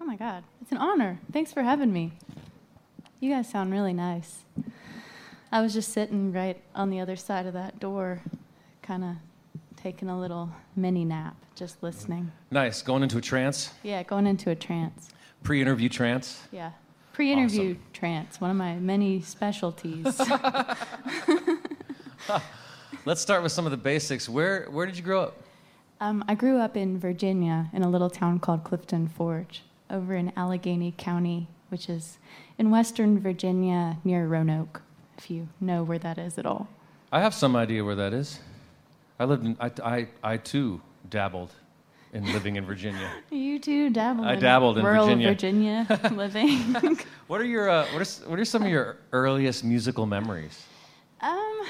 Oh 0.00 0.04
my 0.04 0.16
God, 0.16 0.42
it's 0.60 0.72
an 0.72 0.78
honor. 0.78 1.20
Thanks 1.30 1.52
for 1.52 1.62
having 1.62 1.92
me. 1.92 2.12
You 3.20 3.30
guys 3.30 3.48
sound 3.48 3.72
really 3.72 3.92
nice. 3.92 4.38
I 5.52 5.60
was 5.60 5.72
just 5.72 5.92
sitting 5.92 6.32
right 6.32 6.60
on 6.74 6.90
the 6.90 6.98
other 6.98 7.14
side 7.14 7.46
of 7.46 7.52
that 7.52 7.78
door, 7.78 8.20
kind 8.82 9.04
of 9.04 9.10
taking 9.76 10.08
a 10.08 10.18
little 10.18 10.50
mini 10.74 11.04
nap, 11.04 11.36
just 11.54 11.84
listening. 11.84 12.32
Nice. 12.50 12.82
Going 12.82 13.04
into 13.04 13.16
a 13.16 13.20
trance, 13.20 13.70
Yeah, 13.84 14.02
going 14.02 14.26
into 14.26 14.50
a 14.50 14.56
trance. 14.56 15.10
pre 15.44 15.60
interview 15.60 15.88
trance. 15.88 16.42
Yeah. 16.50 16.72
Pre 17.12 17.30
interview 17.30 17.76
trance, 17.92 18.40
one 18.40 18.50
of 18.50 18.56
my 18.56 18.74
many 18.74 19.22
specialties. 19.22 20.04
Let's 23.04 23.20
start 23.20 23.44
with 23.44 23.52
some 23.52 23.66
of 23.66 23.70
the 23.70 23.76
basics. 23.76 24.28
Where, 24.28 24.66
where 24.72 24.84
did 24.84 24.96
you 24.96 25.04
grow 25.04 25.22
up? 25.22 25.36
Um, 26.00 26.24
I 26.28 26.34
grew 26.34 26.58
up 26.58 26.76
in 26.76 26.98
Virginia 26.98 27.70
in 27.72 27.82
a 27.82 27.88
little 27.88 28.10
town 28.10 28.38
called 28.38 28.64
Clifton 28.64 29.08
Forge 29.08 29.62
over 29.90 30.14
in 30.14 30.32
Alleghany 30.36 30.92
County, 30.96 31.48
which 31.68 31.88
is 31.88 32.18
in 32.58 32.70
western 32.70 33.18
Virginia 33.18 33.96
near 34.04 34.26
Roanoke, 34.26 34.82
if 35.16 35.30
you 35.30 35.48
know 35.60 35.82
where 35.82 35.98
that 35.98 36.18
is 36.18 36.38
at 36.38 36.44
all. 36.44 36.68
I 37.10 37.20
have 37.20 37.32
some 37.32 37.56
idea 37.56 37.82
where 37.84 37.94
that 37.94 38.12
is. 38.12 38.40
I 39.18 39.24
lived 39.24 39.44
in, 39.46 39.56
I, 39.58 39.70
I, 39.82 40.08
I 40.22 40.36
too 40.36 40.82
dabbled 41.08 41.52
in 42.12 42.24
living 42.32 42.56
in 42.56 42.66
Virginia. 42.66 43.10
You 43.30 43.58
too 43.58 43.88
dabbled 43.90 44.26
I 44.26 44.34
in 44.34 44.40
dabbled 44.40 44.78
in 44.78 44.84
rural 44.84 45.06
Virginia. 45.06 45.86
Virginia 45.88 46.00
living. 46.12 46.98
What 47.26 47.40
are 47.40 47.44
your, 47.44 47.70
uh, 47.70 47.86
what, 47.94 48.02
are, 48.02 48.28
what 48.30 48.38
are 48.38 48.44
some 48.44 48.62
of 48.62 48.68
your 48.68 48.98
earliest 49.12 49.64
musical 49.64 50.04
memories? 50.04 50.62
um, 51.22 51.62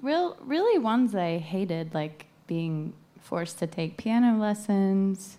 real, 0.00 0.36
really 0.40 0.78
ones 0.78 1.14
I 1.14 1.36
hated, 1.38 1.92
like 1.92 2.24
being 2.52 2.92
forced 3.20 3.60
to 3.60 3.68
take 3.68 3.96
piano 3.96 4.36
lessons. 4.40 5.38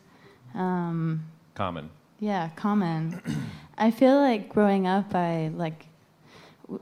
Um, 0.56 1.26
Common. 1.56 1.90
yeah, 2.20 2.50
common. 2.56 3.22
I 3.78 3.92
feel 3.92 4.16
like 4.16 4.48
growing 4.48 4.88
up, 4.88 5.14
I 5.14 5.50
like, 5.54 5.88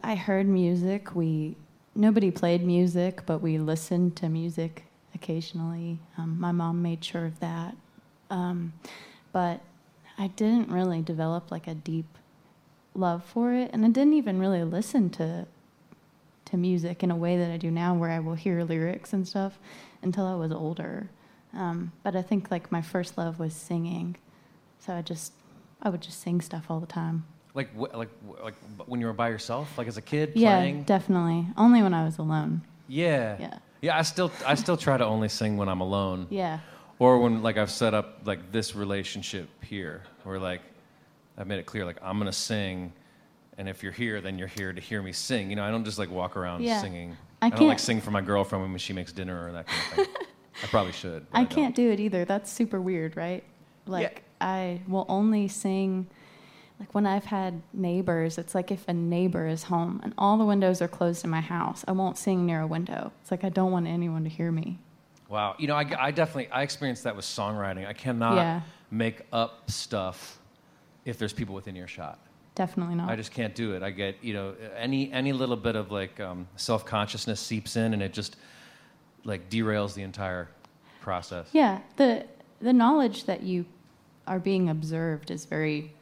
I 0.03 0.13
heard 0.15 0.47
music. 0.47 1.15
We 1.15 1.55
nobody 1.95 2.29
played 2.29 2.63
music, 2.63 3.25
but 3.25 3.39
we 3.39 3.57
listened 3.57 4.15
to 4.17 4.29
music 4.29 4.83
occasionally. 5.15 5.97
Um, 6.17 6.39
my 6.39 6.51
mom 6.51 6.83
made 6.83 7.03
sure 7.03 7.25
of 7.25 7.39
that. 7.39 7.75
Um, 8.29 8.73
but 9.31 9.61
I 10.17 10.27
didn't 10.27 10.69
really 10.69 11.01
develop 11.01 11.49
like 11.49 11.67
a 11.67 11.73
deep 11.73 12.05
love 12.93 13.23
for 13.23 13.53
it, 13.53 13.71
and 13.73 13.85
I 13.85 13.89
didn't 13.89 14.13
even 14.13 14.39
really 14.39 14.63
listen 14.63 15.09
to 15.11 15.47
to 16.45 16.55
music 16.57 17.03
in 17.03 17.11
a 17.11 17.15
way 17.15 17.37
that 17.37 17.51
I 17.51 17.57
do 17.57 17.69
now, 17.69 17.93
where 17.93 18.09
I 18.09 18.19
will 18.19 18.35
hear 18.35 18.63
lyrics 18.63 19.11
and 19.11 19.27
stuff 19.27 19.59
until 20.01 20.25
I 20.25 20.35
was 20.35 20.51
older. 20.51 21.09
Um, 21.53 21.91
but 22.03 22.15
I 22.15 22.21
think 22.21 22.51
like 22.51 22.71
my 22.71 22.81
first 22.81 23.17
love 23.17 23.39
was 23.39 23.53
singing, 23.53 24.17
so 24.79 24.93
I 24.93 25.01
just 25.01 25.33
I 25.81 25.89
would 25.89 26.01
just 26.01 26.21
sing 26.21 26.41
stuff 26.41 26.65
all 26.69 26.79
the 26.79 26.85
time. 26.87 27.25
Like, 27.53 27.73
wh- 27.75 27.95
like, 27.95 28.09
wh- 28.27 28.43
like 28.43 28.55
when 28.85 28.99
you 28.99 29.07
were 29.07 29.13
by 29.13 29.29
yourself, 29.29 29.77
like 29.77 29.87
as 29.87 29.97
a 29.97 30.01
kid 30.01 30.33
Yeah, 30.35 30.57
playing? 30.57 30.83
definitely. 30.83 31.47
Only 31.57 31.81
when 31.81 31.93
I 31.93 32.03
was 32.05 32.17
alone. 32.19 32.61
Yeah. 32.87 33.37
Yeah. 33.39 33.57
Yeah, 33.81 33.97
I 33.97 34.01
still, 34.01 34.31
I 34.45 34.55
still 34.55 34.77
try 34.77 34.97
to 34.97 35.05
only 35.05 35.29
sing 35.29 35.55
when 35.57 35.69
I'm 35.69 35.81
alone. 35.81 36.27
Yeah. 36.29 36.59
Or 36.99 37.19
when 37.19 37.41
like 37.43 37.57
I've 37.57 37.71
set 37.71 37.93
up 37.93 38.21
like 38.25 38.51
this 38.51 38.75
relationship 38.75 39.49
here, 39.63 40.01
where 40.23 40.39
like 40.39 40.61
I've 41.37 41.47
made 41.47 41.59
it 41.59 41.65
clear 41.67 41.85
like 41.85 41.97
I'm 42.03 42.17
gonna 42.17 42.31
sing, 42.31 42.91
and 43.57 43.69
if 43.69 43.81
you're 43.83 43.91
here, 43.91 44.19
then 44.21 44.37
you're 44.39 44.47
here 44.47 44.73
to 44.73 44.81
hear 44.81 45.01
me 45.01 45.11
sing. 45.13 45.49
You 45.49 45.55
know, 45.55 45.63
I 45.63 45.69
don't 45.71 45.85
just 45.85 45.97
like 45.99 46.09
walk 46.11 46.35
around 46.37 46.63
Yeah. 46.63 46.81
singing. 46.81 47.15
I 47.41 47.47
I, 47.47 47.49
don't 47.49 47.67
like 47.67 47.79
sing 47.79 48.01
for 48.01 48.11
my 48.11 48.21
girlfriend 48.21 48.63
when 48.63 48.77
she 48.77 48.93
makes 48.93 49.11
dinner 49.11 49.47
or 49.47 49.51
that 49.51 49.67
kind 49.67 49.81
of 49.99 50.05
thing. 50.07 50.15
I 50.63 50.67
probably 50.67 50.91
should. 50.91 51.25
I 51.33 51.39
don't. 51.43 51.49
can't 51.49 51.75
do 51.75 51.91
it 51.91 51.99
either. 51.99 52.25
That's 52.25 52.51
super 52.51 52.81
weird, 52.81 53.15
right? 53.15 53.43
Like 53.85 54.23
I 54.41 54.81
will 54.87 55.05
only 55.07 55.47
sing 55.47 56.07
like 56.79 56.93
when 56.93 57.07
I've 57.07 57.25
had 57.25 57.61
neighbors, 57.73 58.37
it's 58.37 58.53
like 58.53 58.71
if 58.71 58.87
a 58.87 58.93
neighbor 58.93 59.47
is 59.47 59.63
home 59.63 59.99
and 60.03 60.13
all 60.17 60.37
the 60.37 60.45
windows 60.45 60.81
are 60.81 60.87
closed 60.87 61.23
in 61.23 61.29
my 61.29 61.41
house, 61.41 61.83
I 61.87 61.91
won't 61.91 62.17
sing 62.17 62.45
near 62.45 62.61
a 62.61 62.67
window. 62.67 63.11
It's 63.21 63.31
like 63.31 63.43
I 63.43 63.49
don't 63.49 63.71
want 63.71 63.87
anyone 63.87 64.23
to 64.23 64.29
hear 64.29 64.51
me. 64.51 64.79
Wow. 65.29 65.55
You 65.57 65.67
know, 65.67 65.75
I, 65.75 65.85
I 65.99 66.11
definitely 66.11 66.49
I 66.49 66.61
experienced 66.61 67.03
that 67.03 67.15
with 67.15 67.25
songwriting. 67.25 67.87
I 67.87 67.93
cannot 67.93 68.35
Yeah. 68.35 68.61
make 68.91 69.21
up 69.33 69.69
stuff 69.69 70.39
if 71.05 71.17
there's 71.17 71.33
people 71.33 71.55
within 71.55 71.75
earshot. 71.75 72.19
Definitely 72.57 72.95
not. 72.95 73.07
I 73.09 73.15
just 73.15 73.31
can't 73.31 73.53
do 73.53 73.75
it. 73.75 73.83
I 73.83 73.91
get 73.91 74.15
you 74.21 74.33
know 74.33 74.55
any 74.75 75.11
any 75.13 75.31
little 75.31 75.55
bit 75.55 75.75
of 75.75 75.91
like 75.91 76.19
um, 76.19 76.47
self 76.57 76.83
consciousness 76.85 77.39
seeps 77.39 77.75
in, 77.77 77.93
and 77.93 78.01
it 78.01 78.11
just 78.11 78.35
like 79.23 79.49
derails 79.49 79.93
the 79.93 80.01
entire 80.01 80.49
process. 81.01 81.47
yeah, 81.53 81.79
the 81.95 82.25
the 82.59 82.73
knowledge 82.73 83.25
that 83.25 83.43
you 83.43 83.65
are 84.25 84.39
being 84.39 84.69
observed 84.69 85.31
is 85.31 85.45
very 85.45 85.93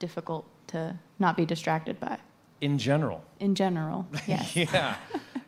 difficult 0.00 0.44
to 0.66 0.98
not 1.18 1.36
be 1.36 1.46
distracted 1.46 1.98
by. 2.00 2.18
In 2.60 2.78
general, 2.78 3.22
In 3.38 3.54
general, 3.54 4.06
yes. 4.26 4.56
yeah, 4.56 4.96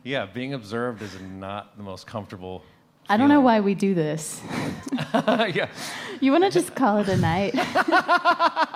yeah. 0.03 0.25
Being 0.25 0.53
observed 0.53 1.01
is 1.01 1.19
not 1.19 1.75
the 1.77 1.83
most 1.83 2.07
comfortable. 2.07 2.63
I 3.11 3.17
don't 3.17 3.29
know 3.29 3.41
why 3.41 3.59
we 3.59 3.73
do 3.73 3.95
this. 3.95 4.39
yeah. 5.13 5.67
You 6.21 6.31
want 6.31 6.43
to 6.43 6.51
just 6.51 6.75
call 6.75 6.99
it 6.99 7.09
a 7.09 7.17
night? 7.17 7.55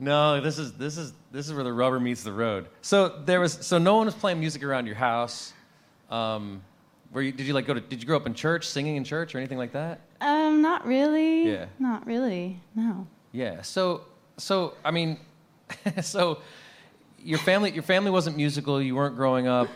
No, 0.00 0.40
this 0.40 0.58
is 0.58 0.72
this 0.74 0.96
is 0.96 1.12
this 1.32 1.46
is 1.46 1.54
where 1.54 1.64
the 1.64 1.72
rubber 1.72 1.98
meets 1.98 2.22
the 2.22 2.32
road. 2.32 2.68
So 2.82 3.20
there 3.24 3.40
was 3.40 3.52
so 3.66 3.78
no 3.78 3.96
one 3.96 4.06
was 4.06 4.14
playing 4.14 4.38
music 4.38 4.62
around 4.62 4.86
your 4.86 4.94
house. 4.94 5.52
Um, 6.10 6.62
were 7.12 7.22
you, 7.22 7.32
did 7.32 7.46
you 7.46 7.52
like 7.52 7.66
go 7.66 7.74
to? 7.74 7.80
Did 7.80 8.00
you 8.00 8.06
grow 8.06 8.16
up 8.16 8.26
in 8.26 8.34
church, 8.34 8.66
singing 8.66 8.96
in 8.96 9.04
church, 9.04 9.34
or 9.34 9.38
anything 9.38 9.58
like 9.58 9.72
that? 9.72 10.00
um, 10.20 10.62
not 10.62 10.86
really. 10.86 11.50
Yeah. 11.50 11.66
Not 11.78 12.06
really. 12.06 12.60
No. 12.74 13.06
Yeah. 13.32 13.62
So 13.62 14.02
so 14.36 14.74
I 14.84 14.90
mean, 14.90 15.18
so 16.02 16.40
your 17.18 17.38
family 17.38 17.72
your 17.72 17.82
family 17.82 18.10
wasn't 18.10 18.36
musical. 18.36 18.80
You 18.80 18.94
weren't 18.94 19.16
growing 19.16 19.48
up 19.48 19.68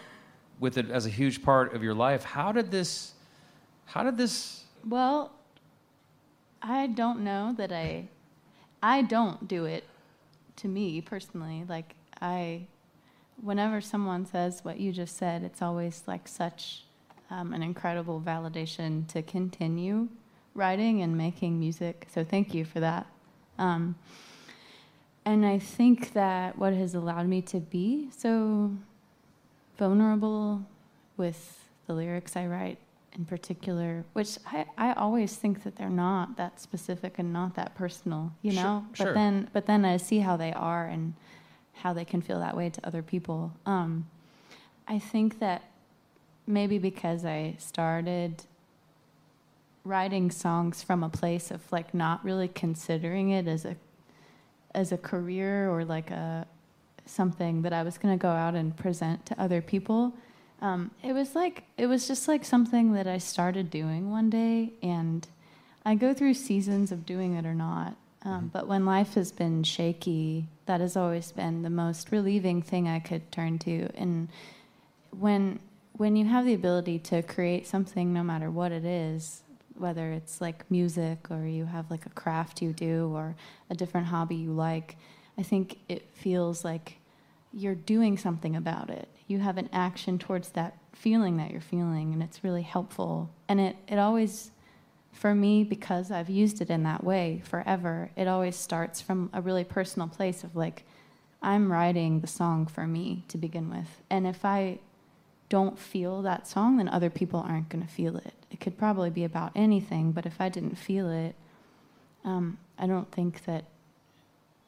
with 0.60 0.78
it 0.78 0.90
as 0.90 1.06
a 1.06 1.10
huge 1.10 1.42
part 1.42 1.74
of 1.74 1.82
your 1.82 1.94
life. 1.94 2.22
How 2.22 2.52
did 2.52 2.70
this? 2.70 3.12
How 3.86 4.04
did 4.04 4.16
this? 4.16 4.64
Well, 4.88 5.32
I 6.60 6.86
don't 6.86 7.24
know 7.24 7.54
that 7.56 7.72
I 7.72 8.08
I 8.82 9.02
don't 9.02 9.48
do 9.48 9.64
it 9.64 9.84
to 10.56 10.68
me 10.68 11.00
personally. 11.00 11.64
Like 11.68 11.94
I 12.20 12.66
whenever 13.40 13.80
someone 13.80 14.26
says 14.26 14.64
what 14.64 14.78
you 14.78 14.92
just 14.92 15.16
said, 15.16 15.42
it's 15.42 15.62
always 15.62 16.02
like 16.06 16.28
such 16.28 16.84
um, 17.30 17.52
an 17.52 17.62
incredible 17.62 18.22
validation 18.24 19.06
to 19.08 19.22
continue 19.22 20.08
writing 20.54 21.00
and 21.02 21.16
making 21.16 21.58
music. 21.58 22.06
So 22.12 22.24
thank 22.24 22.54
you 22.54 22.64
for 22.64 22.80
that. 22.80 23.06
Um, 23.58 23.96
and 25.24 25.46
I 25.46 25.58
think 25.58 26.12
that 26.12 26.58
what 26.58 26.72
has 26.74 26.94
allowed 26.94 27.26
me 27.26 27.42
to 27.42 27.60
be 27.60 28.08
so 28.16 28.72
vulnerable 29.78 30.66
with 31.16 31.68
the 31.86 31.94
lyrics 31.94 32.36
I 32.36 32.46
write 32.46 32.78
in 33.16 33.24
particular, 33.24 34.04
which 34.14 34.38
I, 34.46 34.66
I 34.78 34.92
always 34.94 35.36
think 35.36 35.64
that 35.64 35.76
they're 35.76 35.90
not 35.90 36.36
that 36.36 36.60
specific 36.60 37.18
and 37.18 37.32
not 37.32 37.54
that 37.56 37.74
personal, 37.74 38.32
you 38.42 38.52
know. 38.52 38.86
sure. 38.94 39.06
But 39.06 39.14
then 39.14 39.48
but 39.52 39.66
then 39.66 39.84
I 39.84 39.96
see 39.98 40.20
how 40.20 40.36
they 40.36 40.52
are 40.52 40.86
and 40.86 41.14
how 41.74 41.92
they 41.92 42.04
can 42.04 42.22
feel 42.22 42.40
that 42.40 42.56
way 42.56 42.70
to 42.70 42.86
other 42.86 43.02
people. 43.02 43.52
Um, 43.66 44.08
I 44.88 44.98
think 44.98 45.38
that 45.40 45.64
maybe 46.46 46.78
because 46.78 47.24
I 47.24 47.56
started 47.58 48.44
writing 49.84 50.30
songs 50.30 50.82
from 50.82 51.02
a 51.02 51.08
place 51.08 51.50
of 51.50 51.60
like 51.72 51.92
not 51.92 52.24
really 52.24 52.48
considering 52.48 53.30
it 53.30 53.48
as 53.48 53.64
a 53.64 53.76
as 54.74 54.92
a 54.92 54.96
career 54.96 55.70
or 55.70 55.84
like 55.84 56.10
a 56.10 56.46
something 57.04 57.62
that 57.62 57.72
I 57.72 57.82
was 57.82 57.98
going 57.98 58.16
to 58.16 58.22
go 58.22 58.30
out 58.30 58.54
and 58.54 58.76
present 58.76 59.26
to 59.26 59.40
other 59.40 59.60
people. 59.60 60.14
Um, 60.62 60.92
it 61.02 61.12
was 61.12 61.34
like 61.34 61.64
it 61.76 61.86
was 61.86 62.06
just 62.06 62.28
like 62.28 62.44
something 62.44 62.92
that 62.92 63.08
I 63.08 63.18
started 63.18 63.68
doing 63.68 64.10
one 64.10 64.30
day, 64.30 64.72
and 64.80 65.26
I 65.84 65.96
go 65.96 66.14
through 66.14 66.34
seasons 66.34 66.92
of 66.92 67.04
doing 67.04 67.34
it 67.34 67.44
or 67.44 67.54
not. 67.54 67.96
Um, 68.24 68.50
but 68.52 68.68
when 68.68 68.86
life 68.86 69.14
has 69.14 69.32
been 69.32 69.64
shaky, 69.64 70.46
that 70.66 70.80
has 70.80 70.96
always 70.96 71.32
been 71.32 71.62
the 71.62 71.70
most 71.70 72.12
relieving 72.12 72.62
thing 72.62 72.88
I 72.88 73.00
could 73.00 73.32
turn 73.32 73.58
to. 73.60 73.88
And 73.96 74.28
when 75.10 75.58
when 75.94 76.14
you 76.14 76.26
have 76.26 76.46
the 76.46 76.54
ability 76.54 77.00
to 77.00 77.22
create 77.22 77.66
something, 77.66 78.12
no 78.12 78.22
matter 78.22 78.48
what 78.48 78.70
it 78.70 78.84
is, 78.84 79.42
whether 79.76 80.12
it's 80.12 80.40
like 80.40 80.70
music 80.70 81.26
or 81.28 81.44
you 81.44 81.66
have 81.66 81.90
like 81.90 82.06
a 82.06 82.10
craft 82.10 82.62
you 82.62 82.72
do 82.72 83.12
or 83.12 83.34
a 83.68 83.74
different 83.74 84.06
hobby 84.06 84.36
you 84.36 84.52
like, 84.52 84.96
I 85.36 85.42
think 85.42 85.78
it 85.88 86.08
feels 86.14 86.64
like 86.64 86.98
you're 87.52 87.74
doing 87.74 88.16
something 88.16 88.56
about 88.56 88.90
it. 88.90 89.08
You 89.26 89.38
have 89.38 89.58
an 89.58 89.68
action 89.72 90.18
towards 90.18 90.50
that 90.50 90.78
feeling 90.92 91.36
that 91.36 91.50
you're 91.50 91.60
feeling, 91.60 92.12
and 92.12 92.22
it's 92.22 92.44
really 92.44 92.62
helpful. 92.62 93.30
And 93.48 93.60
it, 93.60 93.76
it 93.88 93.98
always, 93.98 94.50
for 95.12 95.34
me, 95.34 95.64
because 95.64 96.10
I've 96.10 96.30
used 96.30 96.60
it 96.60 96.70
in 96.70 96.82
that 96.84 97.04
way 97.04 97.42
forever, 97.44 98.10
it 98.16 98.28
always 98.28 98.56
starts 98.56 99.00
from 99.00 99.30
a 99.32 99.40
really 99.40 99.64
personal 99.64 100.08
place 100.08 100.44
of 100.44 100.56
like, 100.56 100.84
I'm 101.42 101.72
writing 101.72 102.20
the 102.20 102.26
song 102.26 102.66
for 102.66 102.86
me 102.86 103.24
to 103.28 103.38
begin 103.38 103.68
with. 103.68 104.02
And 104.08 104.26
if 104.26 104.44
I 104.44 104.78
don't 105.48 105.78
feel 105.78 106.22
that 106.22 106.46
song, 106.46 106.76
then 106.76 106.88
other 106.88 107.10
people 107.10 107.40
aren't 107.40 107.68
going 107.68 107.84
to 107.84 107.92
feel 107.92 108.16
it. 108.16 108.34
It 108.50 108.60
could 108.60 108.78
probably 108.78 109.10
be 109.10 109.24
about 109.24 109.52
anything, 109.54 110.12
but 110.12 110.24
if 110.24 110.40
I 110.40 110.48
didn't 110.48 110.76
feel 110.76 111.10
it, 111.10 111.34
um, 112.24 112.58
I 112.78 112.86
don't 112.86 113.10
think 113.10 113.44
that 113.44 113.64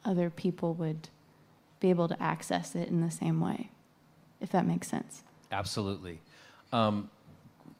other 0.03 0.29
people 0.29 0.73
would 0.75 1.09
be 1.85 1.91
able 1.91 2.07
to 2.07 2.21
access 2.21 2.73
it 2.73 2.87
in 2.87 3.01
the 3.01 3.11
same 3.11 3.39
way, 3.39 3.69
if 4.41 4.49
that 4.49 4.65
makes 4.65 4.87
sense. 4.87 5.23
Absolutely. 5.51 6.19
Um, 6.73 7.09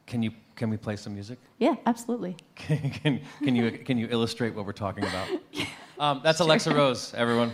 can 0.06 0.22
you 0.22 0.32
can 0.56 0.70
we 0.70 0.78
play 0.78 0.96
some 0.96 1.14
music? 1.14 1.40
Yeah, 1.58 1.76
absolutely. 1.88 2.38
can, 2.56 2.92
can, 2.92 3.22
can 3.44 3.56
you 3.56 3.72
can 3.72 3.98
you 3.98 4.08
illustrate 4.12 4.54
what 4.54 4.66
we're 4.66 4.74
talking 4.74 5.04
about? 5.04 5.28
Um, 5.98 6.20
that's 6.22 6.42
Alexa 6.42 6.76
Rose, 6.76 7.14
everyone. 7.14 7.54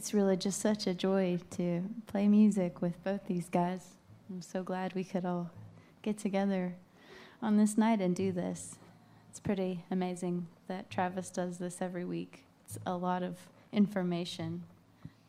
it's 0.00 0.14
really 0.14 0.34
just 0.34 0.62
such 0.62 0.86
a 0.86 0.94
joy 0.94 1.38
to 1.50 1.82
play 2.06 2.26
music 2.26 2.80
with 2.80 3.04
both 3.04 3.20
these 3.26 3.50
guys. 3.50 3.86
I'm 4.30 4.40
so 4.40 4.62
glad 4.62 4.94
we 4.94 5.04
could 5.04 5.26
all 5.26 5.50
get 6.00 6.16
together 6.16 6.74
on 7.42 7.58
this 7.58 7.76
night 7.76 8.00
and 8.00 8.16
do 8.16 8.32
this. 8.32 8.78
It's 9.28 9.38
pretty 9.38 9.84
amazing 9.90 10.46
that 10.68 10.88
Travis 10.88 11.28
does 11.28 11.58
this 11.58 11.82
every 11.82 12.06
week. 12.06 12.44
It's 12.64 12.78
a 12.86 12.96
lot 12.96 13.22
of 13.22 13.36
information 13.74 14.62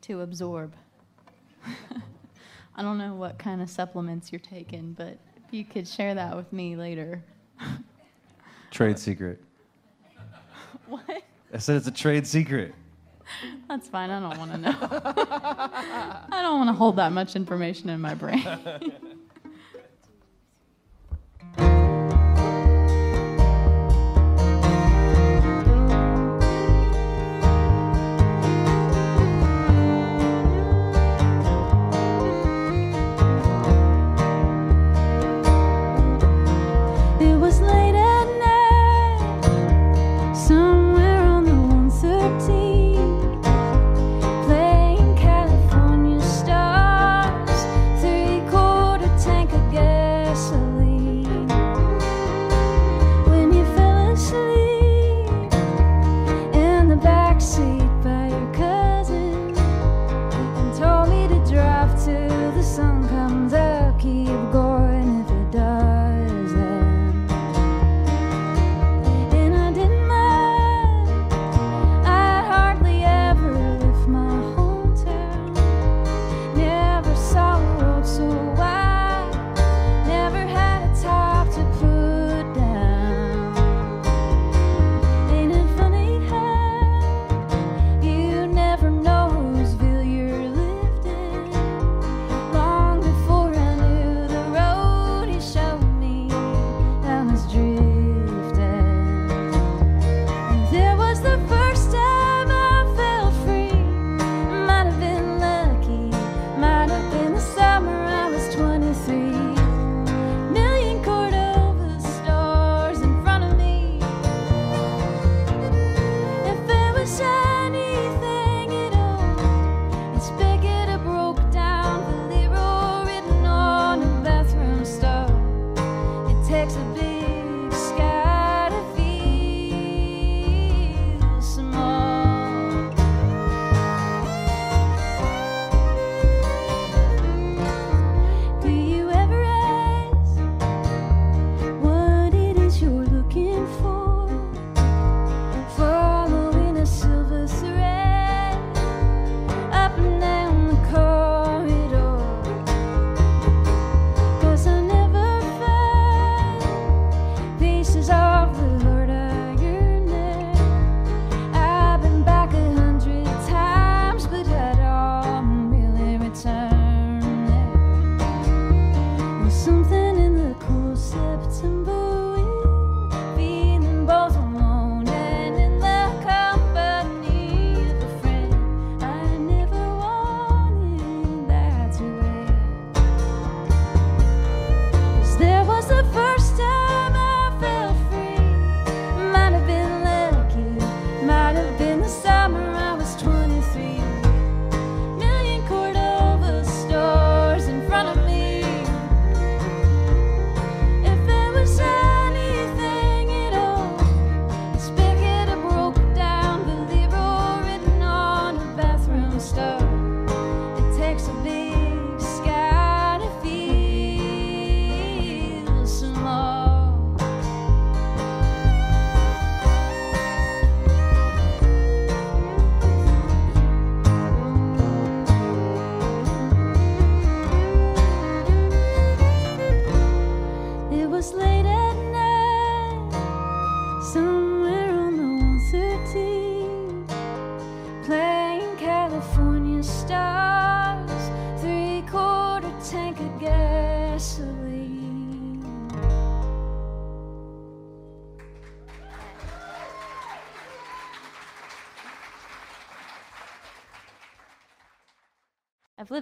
to 0.03 0.21
absorb. 0.21 0.73
I 2.73 2.81
don't 2.81 2.97
know 2.97 3.13
what 3.13 3.37
kind 3.37 3.61
of 3.61 3.69
supplements 3.69 4.31
you're 4.31 4.39
taking, 4.39 4.93
but 4.93 5.17
if 5.35 5.51
you 5.53 5.65
could 5.65 5.85
share 5.85 6.15
that 6.15 6.33
with 6.33 6.53
me 6.53 6.77
later. 6.77 7.21
Trade 8.71 8.97
secret. 8.97 9.43
what? 10.87 11.23
I 11.53 11.57
said 11.57 11.75
it's 11.75 11.87
a 11.87 11.91
trade 11.91 12.25
secret. 12.25 12.73
That's 13.67 13.87
fine. 13.87 14.09
I 14.09 14.19
don't 14.19 14.37
want 14.37 14.51
to 14.51 14.57
know. 14.57 14.75
I 14.81 16.41
don't 16.41 16.57
want 16.57 16.69
to 16.69 16.73
hold 16.73 16.97
that 16.97 17.11
much 17.11 17.35
information 17.35 17.89
in 17.89 18.01
my 18.01 18.13
brain. 18.13 18.45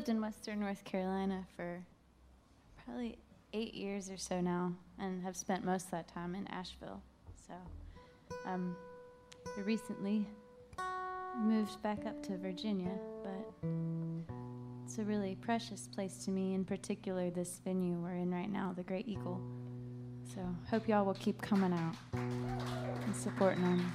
in 0.09 0.19
Western 0.19 0.59
North 0.59 0.83
Carolina 0.83 1.45
for 1.55 1.81
probably 2.83 3.17
eight 3.53 3.75
years 3.75 4.09
or 4.09 4.17
so 4.17 4.41
now, 4.41 4.73
and 4.97 5.23
have 5.23 5.37
spent 5.37 5.63
most 5.63 5.85
of 5.85 5.91
that 5.91 6.07
time 6.07 6.35
in 6.35 6.47
Asheville. 6.47 7.01
So, 7.47 7.53
um, 8.45 8.75
recently 9.63 10.25
moved 11.37 11.81
back 11.81 12.05
up 12.05 12.21
to 12.23 12.37
Virginia, 12.37 12.91
but 13.23 13.69
it's 14.83 14.97
a 14.97 15.03
really 15.03 15.35
precious 15.35 15.87
place 15.87 16.17
to 16.25 16.31
me, 16.31 16.55
in 16.55 16.65
particular, 16.65 17.29
this 17.29 17.61
venue 17.63 17.93
we're 17.99 18.15
in 18.15 18.33
right 18.33 18.51
now, 18.51 18.73
the 18.75 18.83
Grey 18.83 19.03
Eagle. 19.05 19.39
So, 20.33 20.41
hope 20.69 20.87
y'all 20.87 21.05
will 21.05 21.13
keep 21.15 21.41
coming 21.41 21.73
out 21.73 21.95
and 22.13 23.15
supporting 23.15 23.61
them. 23.61 23.93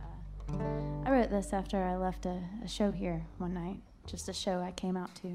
Uh, 0.00 0.89
This 1.28 1.52
after 1.52 1.84
I 1.84 1.96
left 1.96 2.24
a, 2.24 2.40
a 2.64 2.68
show 2.68 2.90
here 2.90 3.22
one 3.36 3.52
night, 3.52 3.76
just 4.06 4.30
a 4.30 4.32
show 4.32 4.58
I 4.58 4.72
came 4.72 4.96
out 4.96 5.14
to. 5.16 5.28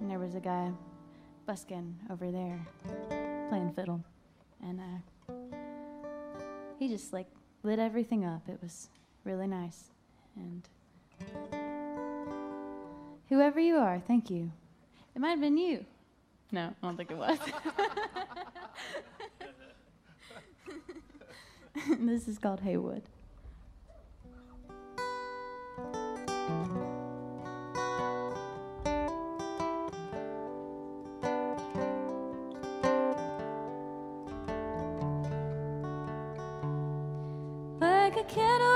And 0.00 0.10
there 0.10 0.18
was 0.18 0.34
a 0.34 0.40
guy 0.40 0.72
busking 1.46 1.94
over 2.10 2.30
there 2.30 2.66
playing 3.50 3.70
fiddle. 3.76 4.02
And 4.66 4.80
uh, 4.80 5.34
he 6.78 6.88
just 6.88 7.12
like 7.12 7.26
lit 7.62 7.78
everything 7.78 8.24
up. 8.24 8.48
It 8.48 8.58
was 8.62 8.88
really 9.24 9.46
nice. 9.46 9.90
And 10.36 10.66
whoever 13.28 13.60
you 13.60 13.76
are, 13.76 14.00
thank 14.00 14.30
you. 14.30 14.50
It 15.14 15.20
might 15.20 15.30
have 15.30 15.40
been 15.40 15.58
you. 15.58 15.84
No, 16.50 16.72
I 16.82 16.86
don't 16.86 16.96
think 16.96 17.10
it 17.10 17.18
was. 17.18 17.38
this 22.00 22.26
is 22.26 22.38
called 22.38 22.60
Haywood. 22.60 23.02
Like 38.26 38.38
a 38.38 38.73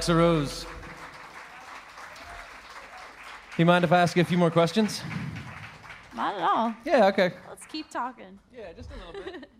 Alexa 0.00 0.14
Rose. 0.14 0.64
Do 0.64 0.68
you 3.58 3.66
mind 3.66 3.84
if 3.84 3.92
I 3.92 3.98
ask 3.98 4.16
you 4.16 4.22
a 4.22 4.24
few 4.24 4.38
more 4.38 4.50
questions? 4.50 5.02
Not 6.16 6.36
at 6.36 6.40
all. 6.40 6.74
Yeah, 6.86 7.08
okay. 7.08 7.34
Let's 7.46 7.66
keep 7.66 7.90
talking. 7.90 8.38
Yeah, 8.50 8.72
just 8.72 8.88
a 8.92 8.94
little 8.94 9.22
bit. 9.22 9.50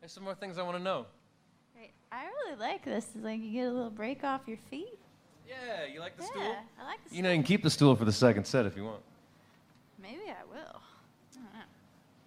There's 0.00 0.12
some 0.12 0.22
more 0.22 0.34
things 0.34 0.58
I 0.58 0.62
want 0.64 0.76
to 0.76 0.82
know. 0.82 1.06
Great. 1.74 1.92
I 2.12 2.26
really 2.26 2.58
like 2.58 2.84
this. 2.84 3.06
It's 3.14 3.24
like 3.24 3.40
you 3.40 3.52
get 3.52 3.68
a 3.68 3.72
little 3.72 3.88
break 3.88 4.22
off 4.22 4.42
your 4.46 4.58
feet. 4.70 4.98
Yeah, 5.48 5.86
you 5.90 6.00
like 6.00 6.18
the 6.18 6.24
yeah, 6.24 6.28
stool? 6.28 6.56
I 6.78 6.84
like 6.84 6.98
the 7.08 7.16
You 7.16 7.22
know, 7.22 7.30
you 7.30 7.36
can 7.36 7.44
keep 7.44 7.62
the 7.62 7.70
stool 7.70 7.96
for 7.96 8.04
the 8.04 8.12
second 8.12 8.44
set 8.44 8.66
if 8.66 8.76
you 8.76 8.84
want. 8.84 9.00
Maybe 9.98 10.24
I 10.28 10.44
will. 10.44 10.82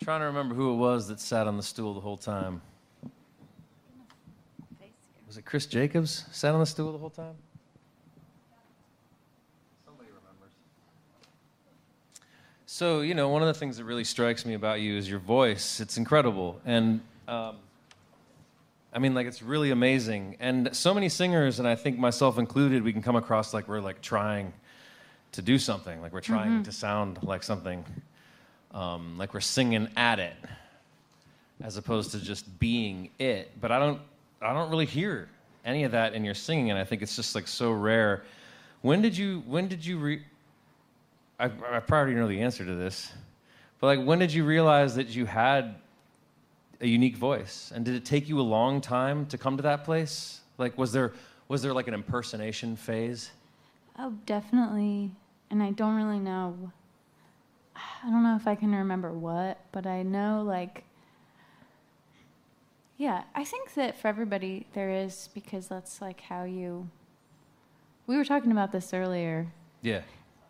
Trying 0.04 0.22
to 0.22 0.26
remember 0.26 0.56
who 0.56 0.74
it 0.74 0.78
was 0.78 1.08
that 1.10 1.20
sat 1.20 1.46
on 1.46 1.58
the 1.58 1.62
stool 1.62 1.94
the 1.94 2.02
whole 2.02 2.18
time. 2.18 2.64
Face 5.32 5.36
here. 5.36 5.38
Was 5.38 5.38
it 5.38 5.46
Chris 5.46 5.66
Jacobs 5.66 6.26
sat 6.32 6.54
on 6.54 6.60
the 6.60 6.66
stool 6.66 6.92
the 6.92 6.98
whole 6.98 7.10
time? 7.10 7.36
Somebody 9.86 10.10
remembers. 10.10 10.52
So, 12.66 13.02
you 13.02 13.14
know, 13.14 13.30
one 13.30 13.42
of 13.42 13.48
the 13.48 13.54
things 13.54 13.78
that 13.78 13.86
really 13.86 14.04
strikes 14.04 14.46
me 14.46 14.56
about 14.56 14.82
you 14.82 14.98
is 14.98 15.10
your 15.10 15.20
voice. 15.20 15.80
It's 15.80 15.98
incredible. 15.98 16.60
And, 16.66 17.00
um, 17.28 17.56
I 18.94 19.00
mean, 19.00 19.14
like, 19.14 19.26
it's 19.26 19.42
really 19.42 19.72
amazing. 19.72 20.36
And 20.42 20.76
so 20.76 20.94
many 20.94 21.08
singers, 21.08 21.60
and 21.60 21.68
I 21.68 21.76
think 21.76 21.98
myself 21.98 22.38
included, 22.38 22.84
we 22.84 22.92
can 22.92 23.02
come 23.02 23.16
across 23.16 23.54
like 23.54 23.70
we're 23.70 23.80
like 23.80 24.02
trying 24.02 24.52
to 25.32 25.42
do 25.42 25.58
something, 25.58 26.02
like 26.02 26.12
we're 26.12 26.20
trying 26.20 26.64
to 26.64 26.74
sound 26.74 27.24
like 27.24 27.42
something, 27.42 27.86
um, 28.72 29.18
like 29.18 29.34
we're 29.34 29.40
singing 29.40 29.88
at 29.96 30.20
it, 30.20 30.36
as 31.64 31.78
opposed 31.78 32.12
to 32.12 32.20
just 32.20 32.60
being 32.60 33.10
it. 33.18 33.50
But 33.62 33.72
I 33.72 33.80
don't, 33.80 34.02
I 34.42 34.54
don't 34.54 34.70
really 34.70 34.86
hear 34.86 35.30
any 35.64 35.84
of 35.84 35.92
that 35.92 36.14
in 36.14 36.26
your 36.26 36.34
singing, 36.34 36.72
and 36.72 36.80
I 36.80 36.84
think 36.84 37.02
it's 37.02 37.16
just 37.16 37.36
like 37.36 37.48
so 37.48 37.72
rare. 37.72 38.24
When 38.82 39.02
did 39.02 39.16
you, 39.16 39.44
when 39.46 39.68
did 39.68 39.86
you 39.86 40.00
re- 40.00 40.24
I, 41.40 41.52
I 41.72 41.80
probably 41.80 42.14
know 42.16 42.28
the 42.28 42.42
answer 42.42 42.66
to 42.66 42.76
this, 42.76 43.12
but 43.80 43.88
like, 43.88 44.06
when 44.06 44.20
did 44.20 44.34
you 44.34 44.44
realize 44.44 44.96
that 44.96 45.10
you 45.10 45.26
had 45.26 45.76
a 46.82 46.88
unique 46.88 47.18
voice, 47.18 47.72
and 47.74 47.86
did 47.86 47.96
it 47.96 48.06
take 48.06 48.28
you 48.28 48.40
a 48.40 48.42
long 48.42 48.82
time 48.82 49.28
to 49.28 49.38
come 49.38 49.58
to 49.58 49.64
that 49.64 49.84
place? 49.84 50.42
Like, 50.58 50.78
was 50.78 50.92
there, 50.92 51.14
was 51.48 51.62
there 51.62 51.74
like 51.74 51.88
an 51.88 51.94
impersonation 51.94 52.76
phase? 52.76 53.32
Oh, 54.00 54.14
definitely. 54.26 55.12
And 55.52 55.62
I 55.62 55.72
don't 55.72 55.96
really 55.96 56.20
know. 56.20 56.72
I 57.76 58.10
don't 58.10 58.24
know 58.24 58.36
if 58.36 58.48
I 58.48 58.56
can 58.56 58.74
remember 58.74 59.12
what, 59.12 59.60
but 59.72 59.86
I 59.86 60.02
know, 60.02 60.44
like, 60.46 60.84
yeah, 63.02 63.24
I 63.34 63.44
think 63.44 63.74
that 63.74 63.98
for 63.98 64.10
everybody 64.10 64.68
there 64.74 64.92
is 64.92 65.28
because 65.34 65.68
that's 65.68 66.04
like 66.04 66.22
how 66.22 66.44
you. 66.44 66.88
We 68.06 68.16
were 68.16 68.24
talking 68.24 68.52
about 68.52 68.72
this 68.72 68.94
earlier, 68.94 69.52
Yeah. 69.82 70.02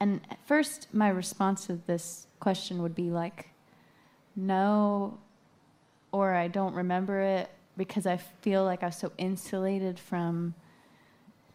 and 0.02 0.20
at 0.30 0.46
first 0.46 0.94
my 0.94 1.08
response 1.08 1.68
to 1.68 1.80
this 1.88 2.28
question 2.42 2.82
would 2.82 2.94
be 2.94 3.10
like, 3.10 3.52
no, 4.36 5.18
or 6.12 6.34
I 6.34 6.50
don't 6.50 6.74
remember 6.74 7.22
it 7.22 7.50
because 7.78 8.06
I 8.06 8.18
feel 8.18 8.66
like 8.66 8.84
I 8.84 8.88
was 8.88 8.98
so 8.98 9.14
insulated 9.18 9.98
from 9.98 10.54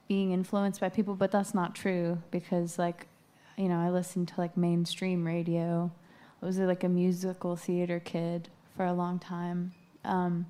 being 0.09 0.33
influenced 0.33 0.81
by 0.81 0.89
people, 0.89 1.15
but 1.15 1.31
that's 1.31 1.53
not 1.53 1.75
true 1.75 2.23
because 2.31 2.79
like, 2.79 3.07
you 3.59 3.69
know, 3.69 3.79
I 3.81 3.91
listened 3.91 4.29
to 4.29 4.35
like 4.39 4.57
mainstream 4.57 5.27
radio. 5.27 5.93
I 6.43 6.47
was 6.47 6.59
like 6.59 6.85
a 6.85 6.89
musical 6.89 7.55
theater 7.55 8.01
kid 8.01 8.49
for 8.75 8.87
a 8.87 8.95
long 8.95 9.19
time. 9.19 9.75
Um, 10.07 10.47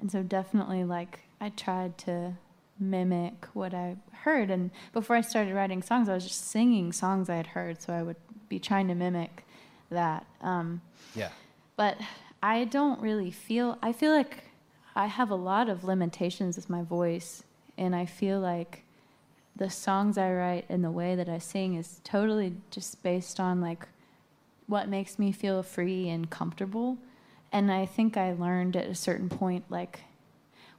and 0.00 0.10
so 0.10 0.22
definitely 0.22 0.84
like 0.84 1.20
I 1.40 1.50
tried 1.50 1.98
to 1.98 2.34
mimic 2.78 3.46
what 3.54 3.74
I 3.74 3.96
heard. 4.22 4.50
And 4.50 4.70
before 4.92 5.16
I 5.16 5.20
started 5.20 5.54
writing 5.54 5.82
songs, 5.82 6.08
I 6.08 6.14
was 6.14 6.24
just 6.24 6.48
singing 6.48 6.92
songs 6.92 7.28
I 7.28 7.36
had 7.36 7.48
heard. 7.48 7.82
So 7.82 7.92
I 7.92 8.02
would 8.02 8.16
be 8.48 8.58
trying 8.58 8.88
to 8.88 8.94
mimic 8.94 9.44
that. 9.90 10.26
Um, 10.40 10.80
Yeah. 11.14 11.30
but 11.76 11.98
I 12.42 12.64
don't 12.64 13.00
really 13.00 13.30
feel. 13.30 13.78
I 13.82 13.92
feel 13.92 14.12
like 14.12 14.44
I 14.94 15.06
have 15.06 15.30
a 15.30 15.34
lot 15.34 15.68
of 15.68 15.84
limitations 15.84 16.56
with 16.56 16.70
my 16.70 16.82
voice, 16.82 17.42
and 17.76 17.94
I 17.94 18.06
feel 18.06 18.40
like 18.40 18.84
the 19.56 19.70
songs 19.70 20.16
I 20.16 20.32
write 20.32 20.64
and 20.68 20.84
the 20.84 20.90
way 20.90 21.16
that 21.16 21.28
I 21.28 21.38
sing 21.38 21.74
is 21.74 22.00
totally 22.04 22.54
just 22.70 23.02
based 23.02 23.40
on 23.40 23.60
like 23.60 23.88
what 24.68 24.88
makes 24.88 25.18
me 25.18 25.32
feel 25.32 25.62
free 25.64 26.08
and 26.08 26.30
comfortable. 26.30 26.98
And 27.52 27.72
I 27.72 27.86
think 27.86 28.16
I 28.16 28.32
learned 28.32 28.76
at 28.76 28.86
a 28.86 28.94
certain 28.94 29.28
point, 29.28 29.64
like, 29.68 30.00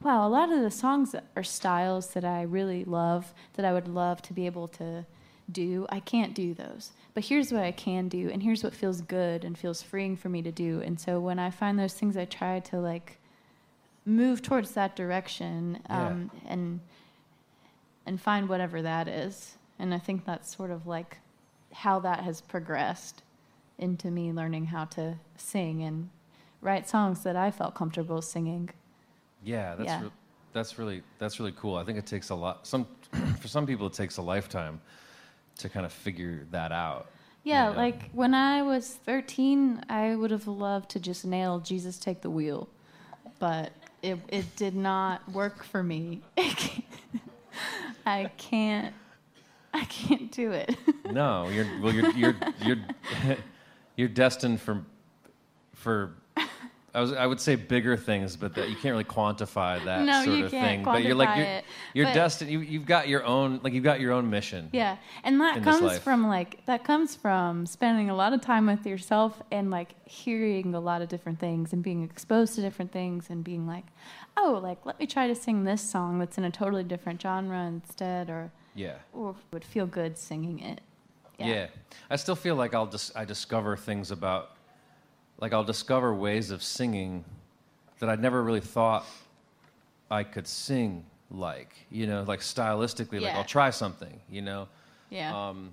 wow, 0.02 0.26
a 0.26 0.30
lot 0.30 0.52
of 0.52 0.60
the 0.62 0.70
songs 0.70 1.14
are 1.36 1.42
styles 1.42 2.08
that 2.14 2.24
I 2.24 2.42
really 2.42 2.84
love, 2.84 3.34
that 3.54 3.64
I 3.64 3.72
would 3.72 3.88
love 3.88 4.22
to 4.22 4.32
be 4.32 4.46
able 4.46 4.68
to 4.68 5.04
do. 5.50 5.86
I 5.90 6.00
can't 6.00 6.34
do 6.34 6.54
those. 6.54 6.92
But 7.12 7.24
here's 7.24 7.52
what 7.52 7.64
I 7.64 7.72
can 7.72 8.08
do, 8.08 8.30
and 8.30 8.42
here's 8.42 8.62
what 8.62 8.74
feels 8.74 9.00
good 9.00 9.44
and 9.44 9.58
feels 9.58 9.82
freeing 9.82 10.16
for 10.16 10.28
me 10.28 10.42
to 10.42 10.52
do. 10.52 10.80
And 10.80 10.98
so 10.98 11.18
when 11.18 11.38
I 11.38 11.50
find 11.50 11.78
those 11.78 11.94
things, 11.94 12.16
I 12.16 12.24
try 12.24 12.60
to 12.60 12.78
like 12.78 13.18
move 14.04 14.42
towards 14.42 14.72
that 14.72 14.96
direction 14.96 15.80
um, 15.88 16.30
and 16.46 16.80
and 18.06 18.20
find 18.20 18.48
whatever 18.48 18.80
that 18.82 19.08
is. 19.08 19.56
And 19.78 19.92
I 19.92 19.98
think 19.98 20.24
that's 20.24 20.54
sort 20.56 20.70
of 20.70 20.86
like 20.86 21.18
how 21.72 22.00
that 22.00 22.20
has 22.20 22.40
progressed 22.40 23.22
into 23.78 24.10
me 24.10 24.32
learning 24.32 24.66
how 24.66 24.84
to 24.84 25.16
sing 25.36 25.82
and 25.82 26.10
write 26.60 26.88
songs 26.88 27.22
that 27.22 27.36
I 27.36 27.50
felt 27.50 27.74
comfortable 27.74 28.22
singing. 28.22 28.70
Yeah, 29.42 29.74
that's 29.76 29.86
Yeah. 29.88 30.02
re- 30.04 30.10
that's 30.52 30.78
really 30.78 31.02
that's 31.18 31.38
really 31.38 31.52
cool. 31.52 31.76
I 31.76 31.84
think 31.84 31.98
it 31.98 32.06
takes 32.06 32.30
a 32.30 32.34
lot. 32.34 32.66
Some 32.66 32.86
for 33.40 33.48
some 33.48 33.66
people, 33.66 33.86
it 33.86 33.92
takes 33.92 34.16
a 34.18 34.22
lifetime 34.22 34.80
to 35.58 35.68
kind 35.68 35.86
of 35.86 35.92
figure 35.92 36.46
that 36.50 36.72
out. 36.72 37.06
Yeah, 37.44 37.70
Yeah. 37.70 37.76
like 37.76 38.10
when 38.12 38.34
I 38.34 38.62
was 38.62 38.94
13, 38.94 39.84
I 39.88 40.14
would 40.16 40.30
have 40.30 40.46
loved 40.46 40.90
to 40.90 41.00
just 41.00 41.24
nail 41.24 41.58
Jesus 41.60 41.98
Take 41.98 42.20
the 42.20 42.30
Wheel, 42.30 42.68
but 43.38 43.72
it, 44.02 44.18
it 44.28 44.56
did 44.56 44.74
not 44.74 45.26
work 45.32 45.62
for 45.64 45.82
me. 45.82 46.20
I 48.06 48.30
can't, 48.36 48.94
I 49.72 49.84
can't 49.84 50.30
do 50.32 50.52
it. 50.52 50.76
No, 51.10 51.48
you're 51.48 51.66
well. 51.82 51.92
You're 51.92 52.10
you're 52.12 52.36
you're 52.64 52.76
you're 53.96 54.08
destined 54.08 54.60
for 54.60 54.84
for. 55.74 56.12
I 56.92 57.00
was 57.00 57.12
I 57.12 57.24
would 57.26 57.40
say 57.40 57.54
bigger 57.54 57.96
things, 57.96 58.36
but 58.36 58.54
that 58.56 58.68
you 58.68 58.74
can't 58.74 58.92
really 58.92 59.04
quantify 59.04 59.84
that 59.84 60.02
No, 60.04 60.24
sort 60.24 60.36
you 60.38 60.44
of 60.46 60.50
can't 60.50 60.66
thing. 60.66 60.84
But 60.84 61.04
you're 61.04 61.14
like 61.14 61.28
quantify 61.28 61.36
you're, 61.38 61.62
you're 61.94 62.06
but- 62.06 62.14
destined. 62.14 62.50
You, 62.50 62.60
you've 62.60 62.86
got 62.86 63.06
your 63.08 63.24
own 63.24 63.60
like 63.62 63.72
you've 63.72 63.84
got 63.84 64.00
your 64.00 64.12
own 64.12 64.28
mission. 64.28 64.68
Yeah, 64.72 64.96
and 65.22 65.40
that 65.40 65.62
comes 65.62 65.98
from 65.98 66.26
like 66.26 66.64
that 66.66 66.82
comes 66.84 67.14
from 67.14 67.64
spending 67.66 68.10
a 68.10 68.14
lot 68.16 68.32
of 68.32 68.40
time 68.40 68.66
with 68.66 68.84
yourself 68.86 69.40
and 69.52 69.70
like 69.70 69.94
hearing 70.08 70.74
a 70.74 70.80
lot 70.80 71.00
of 71.00 71.08
different 71.08 71.38
things 71.38 71.72
and 71.72 71.82
being 71.82 72.02
exposed 72.02 72.54
to 72.56 72.60
different 72.60 72.90
things 72.90 73.30
and 73.30 73.44
being 73.44 73.66
like, 73.68 73.84
oh, 74.36 74.58
like 74.62 74.84
let 74.84 74.98
me 74.98 75.06
try 75.06 75.28
to 75.28 75.34
sing 75.34 75.64
this 75.64 75.82
song 75.82 76.18
that's 76.18 76.38
in 76.38 76.44
a 76.44 76.50
totally 76.50 76.82
different 76.82 77.22
genre 77.22 77.66
instead, 77.66 78.28
or 78.30 78.50
Yeah. 78.74 78.94
or 79.12 79.36
would 79.52 79.64
feel 79.64 79.86
good 79.86 80.18
singing 80.18 80.58
it. 80.58 80.80
Yeah. 81.38 81.68
I 82.10 82.16
still 82.16 82.36
feel 82.36 82.54
like 82.56 82.74
I'll 82.74 82.86
just 82.88 83.16
I 83.16 83.24
discover 83.24 83.76
things 83.76 84.10
about 84.10 84.50
like 85.40 85.52
I'll 85.52 85.64
discover 85.64 86.14
ways 86.14 86.50
of 86.50 86.62
singing 86.62 87.24
that 87.98 88.08
I 88.08 88.16
never 88.16 88.42
really 88.42 88.60
thought 88.60 89.06
I 90.10 90.24
could 90.24 90.46
sing 90.46 91.04
like, 91.30 91.74
you 91.90 92.06
know, 92.06 92.24
like 92.26 92.40
stylistically, 92.40 93.20
like 93.20 93.34
I'll 93.34 93.44
try 93.44 93.70
something, 93.70 94.20
you 94.30 94.42
know. 94.42 94.68
Yeah. 95.10 95.48
Um, 95.48 95.72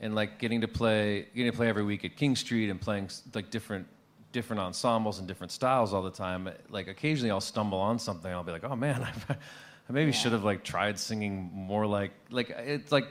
and 0.00 0.14
like 0.14 0.38
getting 0.38 0.60
to 0.60 0.68
play 0.68 1.26
getting 1.34 1.50
to 1.50 1.56
play 1.56 1.68
every 1.68 1.82
week 1.82 2.04
at 2.04 2.16
King 2.16 2.36
Street 2.36 2.68
and 2.68 2.80
playing 2.80 3.10
like 3.34 3.50
different 3.50 3.86
different 4.32 4.60
ensembles 4.60 5.18
and 5.18 5.26
different 5.26 5.50
styles 5.50 5.94
all 5.94 6.02
the 6.02 6.10
time. 6.10 6.48
Like 6.68 6.88
occasionally 6.88 7.30
I'll 7.30 7.40
stumble 7.40 7.78
on 7.78 7.98
something 7.98 8.30
I'll 8.30 8.44
be 8.44 8.52
like, 8.52 8.64
"Oh 8.64 8.76
man, 8.76 9.02
I 9.88 9.92
maybe 9.92 10.12
should 10.12 10.32
have 10.32 10.44
like 10.44 10.64
tried 10.64 10.98
singing 10.98 11.50
more 11.52 11.86
like 11.86 12.12
like 12.30 12.50
it's 12.50 12.92
like 12.92 13.08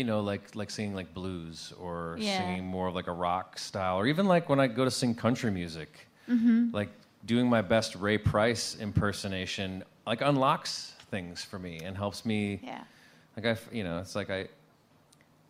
you 0.00 0.04
know, 0.10 0.20
like 0.32 0.44
like 0.60 0.70
singing 0.70 0.94
like 1.00 1.10
blues 1.20 1.74
or 1.84 2.16
Yeah. 2.18 2.38
singing 2.38 2.64
more 2.76 2.86
of 2.88 2.94
like 3.00 3.08
a 3.14 3.16
rock 3.28 3.58
style, 3.58 3.96
or 4.00 4.06
even 4.06 4.24
like 4.34 4.48
when 4.48 4.58
I 4.64 4.66
go 4.78 4.84
to 4.84 4.90
sing 5.00 5.14
country 5.14 5.50
music, 5.50 5.90
Mm-hmm. 6.28 6.70
like 6.80 6.88
doing 7.26 7.46
my 7.56 7.60
best 7.74 7.90
Ray 7.96 8.16
Price 8.32 8.64
impersonation, 8.80 9.84
like 10.06 10.20
unlocks 10.22 10.94
things 11.10 11.44
for 11.50 11.58
me 11.58 11.74
and 11.86 11.96
helps 11.96 12.24
me. 12.24 12.60
yeah. 12.62 12.82
Like 13.36 13.44
I, 13.52 13.54
you 13.76 13.84
know, 13.84 13.98
it's 13.98 14.14
like 14.20 14.30
I, 14.30 14.48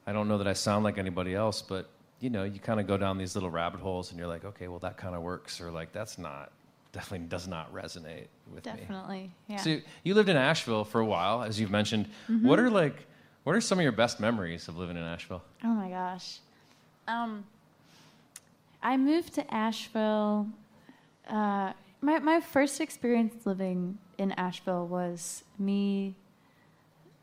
I 0.09 0.13
don't 0.13 0.27
know 0.27 0.39
that 0.39 0.49
I 0.49 0.53
sound 0.55 0.85
like 0.85 0.99
anybody 0.99 1.35
else, 1.35 1.63
but 1.63 1.85
you 2.21 2.31
know, 2.31 2.45
you 2.45 2.59
kind 2.61 2.81
of 2.81 2.87
go 2.87 2.97
down 2.97 3.19
these 3.19 3.35
little 3.37 3.51
rabbit 3.51 3.81
holes 3.81 4.11
and 4.11 4.19
you're 4.19 4.29
like, 4.29 4.45
okay, 4.45 4.67
well 4.69 4.81
that 4.81 4.97
kind 4.97 5.15
of 5.15 5.23
works, 5.23 5.61
or 5.61 5.71
like 5.71 5.93
that's 5.93 6.19
not, 6.19 6.51
definitely 6.93 7.27
does 7.29 7.47
not 7.47 7.73
resonate 7.73 8.27
with 8.55 8.65
me. 8.67 8.73
Definitely. 8.81 9.31
Yeah. 9.49 9.57
So 9.59 9.71
you 10.03 10.15
lived 10.15 10.29
in 10.29 10.37
Asheville 10.37 10.85
for 10.85 11.01
a 11.01 11.07
while, 11.15 11.43
as 11.45 11.61
you've 11.61 11.71
mentioned. 11.71 12.07
Mm-hmm. 12.29 12.47
What 12.49 12.59
are 12.59 12.69
like, 12.71 12.97
what 13.45 13.57
are 13.57 13.61
some 13.61 13.79
of 13.79 13.83
your 13.83 13.93
best 13.93 14.21
memories 14.21 14.69
of 14.69 14.77
living 14.77 14.97
in 14.97 15.03
Asheville? 15.03 15.43
Oh 15.65 15.69
my 15.69 15.89
gosh. 15.89 16.39
Um, 17.09 17.45
I 18.83 18.97
moved 18.97 19.35
to 19.35 19.55
Asheville. 19.55 20.49
Uh, 21.29 21.73
my 22.01 22.19
my 22.19 22.41
first 22.41 22.81
experience 22.81 23.47
living 23.47 23.99
in 24.19 24.33
Asheville 24.33 24.87
was 24.87 25.45
me 25.59 26.15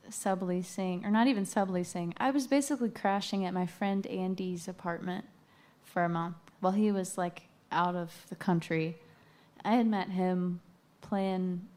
subleasing, 0.10 1.06
or 1.06 1.12
not 1.12 1.28
even 1.28 1.46
subleasing. 1.46 2.14
I 2.18 2.32
was 2.32 2.48
basically 2.48 2.90
crashing 2.90 3.46
at 3.46 3.54
my 3.54 3.66
friend 3.66 4.06
Andy's 4.08 4.68
apartment 4.68 5.26
for 5.84 6.04
a 6.04 6.10
month 6.10 6.38
while 6.60 6.74
he 6.74 6.92
was 6.92 7.18
like 7.18 7.44
out 7.72 7.96
of 7.96 8.26
the 8.30 8.36
country. 8.36 8.98
I 9.64 9.76
had 9.76 9.88
met 9.88 10.10
him 10.10 10.62
playing 11.02 11.68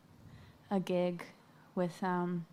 a 0.70 0.80
gig 0.80 1.24
with 1.74 2.02
um, 2.02 2.46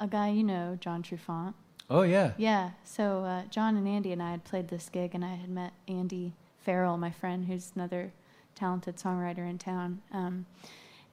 a 0.00 0.06
guy 0.06 0.30
you 0.30 0.42
know, 0.42 0.76
John 0.80 1.02
Trufant. 1.02 1.54
Oh 1.88 2.02
yeah. 2.02 2.32
Yeah. 2.38 2.70
So 2.84 3.24
uh, 3.24 3.42
John 3.50 3.76
and 3.76 3.86
Andy 3.86 4.12
and 4.12 4.22
I 4.22 4.30
had 4.30 4.44
played 4.44 4.68
this 4.68 4.88
gig, 4.88 5.14
and 5.14 5.24
I 5.24 5.34
had 5.34 5.50
met 5.50 5.72
Andy 5.86 6.34
Farrell, 6.58 6.96
my 6.96 7.10
friend, 7.10 7.44
who's 7.46 7.72
another 7.74 8.12
talented 8.54 8.96
songwriter 8.96 9.48
in 9.48 9.58
town. 9.58 10.00
Um, 10.12 10.46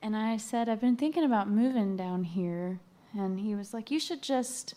and 0.01 0.15
I 0.15 0.37
said, 0.37 0.69
I've 0.69 0.81
been 0.81 0.95
thinking 0.95 1.23
about 1.23 1.49
moving 1.49 1.97
down 1.97 2.23
here, 2.23 2.79
and 3.13 3.39
he 3.39 3.55
was 3.55 3.73
like, 3.73 3.91
You 3.91 3.99
should 3.99 4.21
just, 4.21 4.75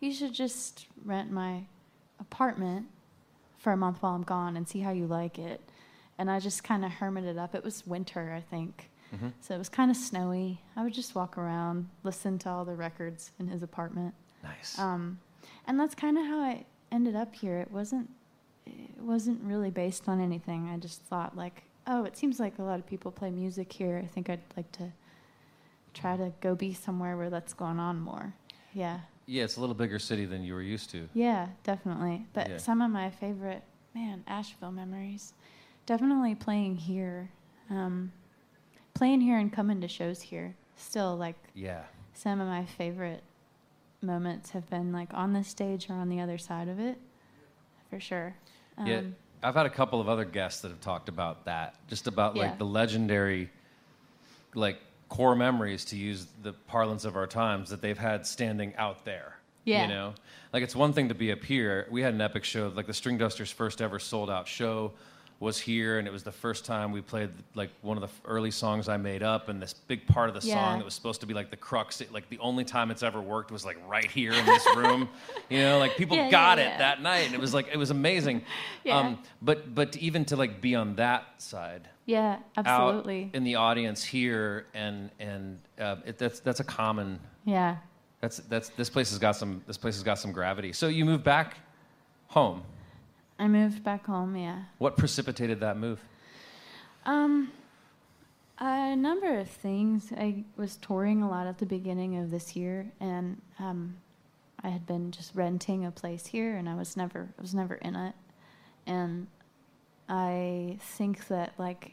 you 0.00 0.12
should 0.12 0.34
just 0.34 0.86
rent 1.04 1.30
my 1.30 1.64
apartment 2.20 2.86
for 3.56 3.72
a 3.72 3.76
month 3.76 3.98
while 4.00 4.14
I'm 4.14 4.22
gone 4.22 4.56
and 4.56 4.68
see 4.68 4.80
how 4.80 4.90
you 4.90 5.06
like 5.06 5.38
it. 5.38 5.60
And 6.16 6.30
I 6.30 6.40
just 6.40 6.64
kind 6.64 6.84
of 6.84 6.92
hermited 6.92 7.38
up. 7.38 7.54
It 7.54 7.64
was 7.64 7.86
winter, 7.86 8.32
I 8.36 8.40
think. 8.40 8.90
Mm-hmm. 9.14 9.28
So 9.40 9.54
it 9.54 9.58
was 9.58 9.68
kind 9.68 9.90
of 9.90 9.96
snowy. 9.96 10.60
I 10.76 10.84
would 10.84 10.92
just 10.94 11.14
walk 11.14 11.38
around, 11.38 11.88
listen 12.02 12.38
to 12.40 12.50
all 12.50 12.64
the 12.64 12.74
records 12.74 13.32
in 13.38 13.48
his 13.48 13.62
apartment. 13.62 14.14
Nice. 14.42 14.78
Um, 14.78 15.18
and 15.66 15.78
that's 15.80 15.94
kind 15.94 16.18
of 16.18 16.26
how 16.26 16.40
I 16.40 16.64
ended 16.92 17.16
up 17.16 17.34
here. 17.34 17.58
It 17.58 17.70
wasn't 17.70 18.10
it 18.66 19.00
wasn't 19.00 19.40
really 19.42 19.70
based 19.70 20.08
on 20.08 20.20
anything. 20.20 20.68
I 20.68 20.76
just 20.76 21.00
thought 21.02 21.34
like, 21.36 21.62
oh, 21.86 22.04
it 22.04 22.16
seems 22.18 22.38
like 22.38 22.58
a 22.58 22.62
lot 22.62 22.78
of 22.78 22.86
people 22.86 23.10
play 23.10 23.30
music 23.30 23.72
here. 23.72 23.98
I 24.02 24.06
think 24.06 24.28
I'd 24.28 24.40
like 24.56 24.70
to 24.72 24.92
try 25.94 26.16
to 26.18 26.32
go 26.40 26.54
be 26.54 26.74
somewhere 26.74 27.16
where 27.16 27.30
that's 27.30 27.54
going 27.54 27.78
on 27.78 27.98
more. 27.98 28.34
Yeah. 28.74 29.00
yeah, 29.26 29.44
it's 29.44 29.56
a 29.56 29.60
little 29.60 29.74
bigger 29.74 29.98
city 29.98 30.26
than 30.26 30.44
you 30.44 30.52
were 30.52 30.62
used 30.62 30.90
to. 30.90 31.08
Yeah, 31.14 31.48
definitely. 31.64 32.26
But 32.34 32.48
Yeah. 32.50 32.56
some 32.58 32.82
of 32.82 32.90
my 32.90 33.08
favorite, 33.10 33.62
man, 33.94 34.22
Asheville 34.26 34.70
memories, 34.70 35.32
definitely 35.86 36.34
playing 36.34 36.76
here. 36.76 37.30
Um, 37.70 38.12
playing 38.98 39.20
here 39.20 39.38
and 39.38 39.52
coming 39.52 39.80
to 39.80 39.88
shows 39.88 40.20
here. 40.20 40.54
Still, 40.76 41.16
like, 41.16 41.36
Yeah. 41.54 41.84
some 42.14 42.40
of 42.40 42.48
my 42.48 42.64
favorite 42.64 43.22
moments 44.02 44.50
have 44.50 44.68
been 44.68 44.92
like 44.92 45.12
on 45.14 45.32
the 45.32 45.42
stage 45.44 45.88
or 45.88 45.94
on 45.94 46.08
the 46.08 46.20
other 46.20 46.36
side 46.38 46.68
of 46.68 46.78
it, 46.80 46.98
for 47.90 47.98
sure. 48.00 48.34
Yeah, 48.84 48.98
Um, 48.98 49.16
I've 49.42 49.54
had 49.54 49.66
a 49.66 49.70
couple 49.70 50.00
of 50.00 50.08
other 50.08 50.24
guests 50.24 50.62
that 50.62 50.68
have 50.68 50.80
talked 50.80 51.08
about 51.08 51.44
that, 51.44 51.74
just 51.88 52.06
about 52.08 52.34
Yeah. 52.36 52.42
like 52.44 52.58
the 52.58 52.66
legendary, 52.66 53.50
like 54.54 54.78
core 55.08 55.34
memories, 55.36 55.84
to 55.86 55.96
use 55.96 56.26
the 56.42 56.52
parlance 56.52 57.04
of 57.04 57.16
our 57.16 57.26
times, 57.26 57.70
that 57.70 57.80
they've 57.80 57.98
had 57.98 58.26
standing 58.26 58.74
out 58.76 59.04
there. 59.04 59.36
Yeah. 59.64 59.82
You 59.82 59.88
know, 59.88 60.14
like 60.52 60.62
it's 60.62 60.74
one 60.76 60.92
thing 60.92 61.08
to 61.08 61.14
be 61.14 61.30
up 61.32 61.44
here. 61.44 61.86
We 61.90 62.02
had 62.02 62.14
an 62.14 62.20
epic 62.20 62.44
show, 62.44 62.68
like 62.74 62.86
the 62.86 62.92
Stringdusters' 62.92 63.52
first 63.52 63.80
ever 63.82 63.98
sold 63.98 64.28
out 64.30 64.46
show 64.48 64.92
was 65.40 65.56
here, 65.58 66.00
and 66.00 66.08
it 66.08 66.10
was 66.10 66.24
the 66.24 66.32
first 66.32 66.64
time 66.64 66.90
we 66.90 67.00
played 67.00 67.30
like 67.54 67.70
one 67.82 67.96
of 67.96 68.00
the 68.02 68.08
early 68.28 68.50
songs 68.50 68.88
I 68.88 68.96
made 68.96 69.22
up, 69.22 69.48
and 69.48 69.62
this 69.62 69.72
big 69.72 70.04
part 70.06 70.28
of 70.28 70.40
the 70.40 70.44
Yeah. 70.46 70.54
song 70.54 70.78
that 70.78 70.84
was 70.84 70.94
supposed 70.94 71.20
to 71.20 71.26
be 71.26 71.34
like 71.34 71.50
the 71.50 71.56
crux, 71.56 72.00
it, 72.00 72.12
like 72.12 72.28
the 72.28 72.40
only 72.40 72.64
time 72.64 72.90
it's 72.90 73.04
ever 73.04 73.20
worked 73.20 73.52
was 73.52 73.64
like 73.64 73.78
right 73.88 74.10
here 74.10 74.32
in 74.32 74.44
this 74.44 74.66
room. 74.76 75.08
you 75.48 75.60
know, 75.60 75.78
like 75.78 75.96
people 75.96 76.16
Yeah, 76.16 76.24
yeah, 76.24 76.30
got 76.30 76.58
it 76.58 76.62
yeah. 76.62 76.78
that 76.78 77.02
night, 77.02 77.26
and 77.26 77.34
it 77.34 77.40
was 77.40 77.54
like 77.54 77.68
it 77.72 77.76
was 77.76 77.90
amazing. 77.90 78.42
Yeah. 78.82 78.98
Um, 78.98 79.18
but 79.40 79.74
but 79.74 79.96
even 79.98 80.24
to 80.26 80.36
like 80.36 80.60
be 80.60 80.74
on 80.74 80.96
that 80.96 81.24
side, 81.40 81.88
yeah, 82.04 82.38
absolutely. 82.56 83.30
in 83.32 83.44
the 83.44 83.54
audience 83.54 84.02
here, 84.02 84.66
and 84.74 85.10
and 85.20 85.60
uh, 85.80 85.96
it, 86.04 86.18
that's 86.18 86.40
that's 86.40 86.60
a 86.60 86.64
common. 86.64 87.20
yeah. 87.44 87.76
That's 88.20 88.38
that's 88.38 88.70
this 88.70 88.90
place 88.90 89.10
has 89.10 89.20
got 89.20 89.36
some 89.36 89.62
this 89.68 89.78
place 89.78 89.94
has 89.94 90.02
got 90.02 90.18
some 90.18 90.32
gravity. 90.32 90.72
So 90.72 90.88
you 90.88 91.04
move 91.04 91.22
back 91.22 91.58
home. 92.26 92.62
I 93.38 93.46
moved 93.46 93.84
back 93.84 94.06
home, 94.06 94.36
yeah. 94.36 94.62
What 94.78 94.96
precipitated 94.96 95.60
that 95.60 95.76
move? 95.76 96.00
Um, 97.06 97.52
a 98.58 98.96
number 98.96 99.38
of 99.38 99.48
things. 99.48 100.12
I 100.16 100.44
was 100.56 100.76
touring 100.76 101.22
a 101.22 101.30
lot 101.30 101.46
at 101.46 101.58
the 101.58 101.66
beginning 101.66 102.18
of 102.18 102.30
this 102.30 102.56
year, 102.56 102.90
and 103.00 103.40
um, 103.58 103.96
I 104.62 104.68
had 104.68 104.86
been 104.86 105.12
just 105.12 105.34
renting 105.34 105.86
a 105.86 105.90
place 105.90 106.26
here, 106.26 106.56
and 106.56 106.68
I 106.68 106.74
was 106.74 106.96
never, 106.96 107.28
I 107.38 107.42
was 107.42 107.54
never 107.54 107.76
in 107.76 107.94
it. 107.94 108.14
And 108.86 109.28
I 110.08 110.78
think 110.80 111.28
that 111.28 111.52
like 111.58 111.92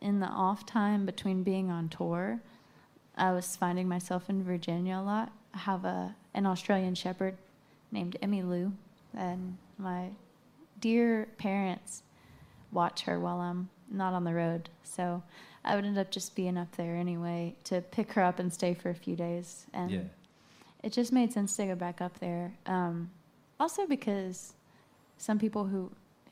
in 0.00 0.20
the 0.20 0.26
off 0.26 0.66
time 0.66 1.06
between 1.06 1.42
being 1.42 1.70
on 1.70 1.88
tour, 1.88 2.40
I 3.16 3.32
was 3.32 3.56
finding 3.56 3.88
myself 3.88 4.28
in 4.28 4.42
Virginia 4.42 4.96
a 4.96 5.02
lot. 5.02 5.32
I 5.54 5.58
have 5.58 5.84
a 5.84 6.16
an 6.34 6.46
Australian 6.46 6.94
Shepherd 6.94 7.36
named 7.90 8.16
Emmy 8.20 8.42
Lou, 8.42 8.72
and 9.16 9.56
my 9.78 10.10
dear 10.82 11.28
parents 11.38 12.02
watch 12.70 13.02
her 13.02 13.18
while 13.18 13.38
I'm 13.40 13.70
not 13.90 14.12
on 14.12 14.24
the 14.24 14.34
road. 14.34 14.68
So 14.84 15.22
I 15.64 15.74
would 15.76 15.86
end 15.86 15.96
up 15.96 16.10
just 16.10 16.34
being 16.34 16.58
up 16.58 16.76
there 16.76 16.96
anyway 16.96 17.54
to 17.64 17.80
pick 17.80 18.12
her 18.12 18.22
up 18.22 18.38
and 18.38 18.52
stay 18.52 18.74
for 18.74 18.90
a 18.90 18.94
few 18.94 19.16
days. 19.16 19.66
And 19.72 19.90
Yeah. 19.90 20.00
it 20.82 20.92
just 20.92 21.12
made 21.12 21.32
sense 21.32 21.56
to 21.56 21.66
go 21.66 21.74
back 21.74 22.00
up 22.02 22.18
there. 22.18 22.52
Um, 22.66 23.10
also 23.58 23.86
because 23.86 24.52
some 25.16 25.38
people 25.38 25.64
who 25.64 25.90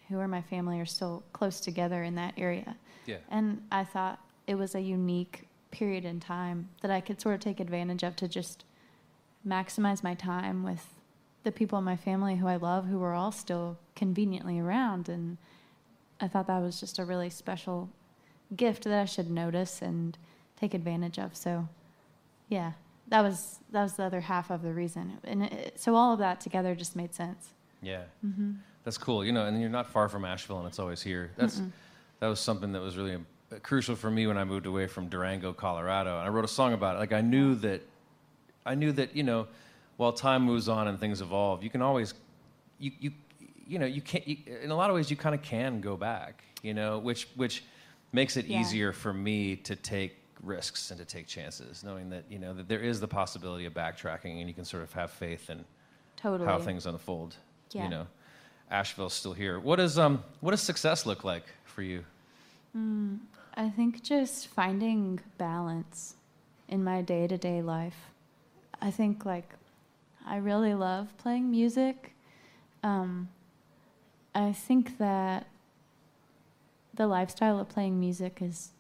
who 0.09 0.19
are 0.19 0.27
my 0.27 0.43
family 0.43 0.81
are 0.81 0.87
still 0.87 1.23
close 1.33 1.61
together 1.61 2.03
in 2.03 2.17
that 2.17 2.35
area. 2.37 2.77
Yeah. 3.07 3.19
And 3.29 3.63
I 3.71 3.85
thought 3.85 4.19
it 4.49 4.57
was 4.57 4.75
a 4.75 4.81
unique 4.81 5.47
period 5.71 6.05
in 6.05 6.19
time 6.19 6.69
that 6.81 6.91
I 6.91 7.01
could 7.01 7.21
sort 7.21 7.37
of 7.37 7.41
take 7.41 7.61
advantage 7.61 8.03
of 8.03 8.17
to 8.17 8.27
just 8.27 8.65
maximize 9.47 10.03
my 10.03 10.15
time 10.15 10.65
with 10.65 10.85
the 11.43 11.53
people 11.53 11.79
in 11.79 11.85
my 11.85 11.97
family 11.97 12.37
who 12.37 12.47
I 12.47 12.57
love 12.57 12.87
who 12.87 12.99
were 12.99 13.15
all 13.15 13.33
still 13.33 13.79
conveniently 13.97 14.59
around 14.59 15.09
and 15.09 15.39
I 16.21 16.29
thought 16.29 16.47
that 16.49 16.61
was 16.61 16.79
just 16.79 16.99
a 16.99 17.05
really 17.05 17.31
special 17.31 17.89
gift 18.55 18.85
that 18.85 19.01
I 19.01 19.05
should 19.07 19.31
notice 19.31 19.81
and 19.81 20.17
take 20.57 20.75
advantage 20.75 21.19
of. 21.19 21.35
So 21.35 21.69
yeah, 22.49 22.73
that 23.09 23.23
was 23.23 23.59
that 23.71 23.83
was 23.83 23.95
the 23.95 24.05
other 24.05 24.21
half 24.21 24.51
of 24.51 24.63
the 24.63 24.73
reason. 24.73 25.19
And 25.25 25.45
it, 25.45 25.81
so 25.81 25.95
all 25.95 26.13
of 26.13 26.19
that 26.19 26.41
together 26.41 26.75
just 26.75 26.97
made 26.97 27.15
sense. 27.15 27.51
Yeah. 27.83 28.03
Mm-hmm. 28.25 28.53
That's 28.85 28.99
cool. 28.99 29.25
You 29.25 29.33
know, 29.33 29.47
and 29.47 29.61
you're 29.61 29.71
not 29.71 29.89
far 29.89 30.09
from 30.09 30.25
Asheville, 30.25 30.59
and 30.59 30.67
it's 30.67 30.79
always 30.79 31.03
here. 31.03 31.31
That's 31.37 31.63
that 32.21 32.29
was 32.29 32.41
something 32.41 32.73
that 32.73 32.81
was 32.81 32.97
really 32.97 33.15
um, 33.15 33.27
crucial 33.63 33.97
for 33.97 34.11
me 34.11 34.27
when 34.27 34.37
I 34.37 34.45
moved 34.45 34.67
away 34.67 34.87
from 34.87 35.09
Durango, 35.09 35.53
Colorado. 35.53 36.19
And 36.19 36.27
I 36.27 36.29
wrote 36.29 36.45
a 36.45 36.49
song 36.49 36.73
about 36.73 36.97
it. 36.97 36.99
Like 36.99 37.13
I 37.13 37.21
knew 37.21 37.55
that, 37.57 37.83
I 38.65 38.75
knew 38.75 38.93
that 38.93 39.17
you 39.17 39.23
know, 39.23 39.49
while 40.01 40.15
time 40.15 40.43
moves 40.43 40.67
on 40.67 40.89
and 40.89 40.99
things 40.99 41.21
evolve, 41.21 41.63
you 41.63 41.69
can 41.69 41.83
always, 41.83 42.15
you 42.79 42.91
you 42.99 43.13
you 43.67 43.79
know, 43.79 43.85
you 43.85 44.01
can't. 44.01 44.27
You, 44.27 44.39
in 44.63 44.71
a 44.71 44.75
lot 44.75 44.89
of 44.89 44.97
ways, 44.97 45.11
you 45.11 45.17
kind 45.17 45.35
of 45.35 45.43
can 45.43 45.83
go 45.83 45.95
back. 45.95 46.43
You 46.63 46.73
know, 46.73 46.99
which 46.99 47.29
which 47.37 47.65
makes 48.11 48.39
it 48.39 48.47
Yeah. 48.47 48.61
easier 48.61 48.93
for 48.95 49.13
me 49.13 49.57
to 49.57 49.77
take 49.77 50.17
risks 50.43 50.91
and 50.91 50.99
to 50.99 51.05
take 51.05 51.27
chances, 51.27 51.85
knowing 51.85 52.09
that 52.11 52.25
you 52.31 52.39
know 52.39 52.55
that 52.55 52.67
there 52.67 52.81
is 52.81 52.99
the 52.99 53.09
possibility 53.09 53.67
of 53.67 53.75
backtracking, 53.75 54.41
and 54.41 54.49
you 54.49 54.55
can 54.55 54.65
sort 54.65 54.83
of 54.83 54.91
have 54.95 55.11
faith 55.11 55.51
in 55.51 55.67
Totally. 56.17 56.49
how 56.49 56.59
things 56.59 56.87
unfold. 56.87 57.37
Yeah. 57.73 57.85
You 57.85 57.91
know, 57.91 58.07
Asheville's 58.71 59.13
still 59.13 59.35
here. 59.35 59.61
What 59.61 59.79
is 59.81 59.99
um 59.99 60.25
what 60.41 60.53
does 60.53 60.63
success 60.63 61.05
look 61.05 61.25
like 61.25 61.45
for 61.67 61.83
you? 61.83 62.05
I 63.55 63.69
think 63.69 64.03
just 64.03 64.47
finding 64.49 65.21
balance 65.37 66.15
in 66.69 66.83
my 66.83 67.03
day 67.03 67.27
to 67.27 67.37
day 67.37 67.61
life. 67.61 68.01
I 68.81 68.91
think 68.91 69.27
like 69.27 69.51
I 70.27 70.37
really 70.37 70.75
love 70.75 71.17
playing 71.19 71.51
music. 71.51 72.13
Um, 72.83 73.29
I 74.35 74.53
think 74.53 74.99
that 74.99 75.47
the 76.95 77.07
lifestyle 77.07 77.59
of 77.59 77.69
playing 77.69 77.99
music 77.99 78.39
is, 78.41 78.71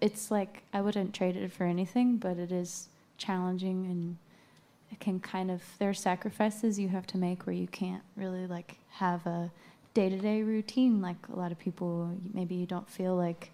it's 0.00 0.30
like 0.30 0.62
I 0.72 0.80
wouldn't 0.80 1.14
trade 1.14 1.36
it 1.36 1.52
for 1.52 1.64
anything, 1.64 2.16
but 2.16 2.38
it 2.38 2.52
is 2.52 2.88
challenging 3.16 3.86
and 3.86 4.16
it 4.90 5.00
can 5.00 5.20
kind 5.20 5.50
of 5.50 5.62
there 5.78 5.90
are 5.90 5.94
sacrifices 5.94 6.78
you 6.78 6.88
have 6.88 7.06
to 7.06 7.18
make 7.18 7.46
where 7.46 7.54
you 7.54 7.66
can't 7.66 8.02
really 8.16 8.46
like 8.46 8.76
have 8.90 9.26
a 9.26 9.50
day-to-day 9.94 10.42
routine 10.42 11.02
like 11.02 11.16
a 11.32 11.36
lot 11.36 11.52
of 11.52 11.58
people 11.58 12.10
maybe 12.32 12.54
you 12.54 12.66
don't 12.66 12.88
feel 12.88 13.16
like 13.16 13.50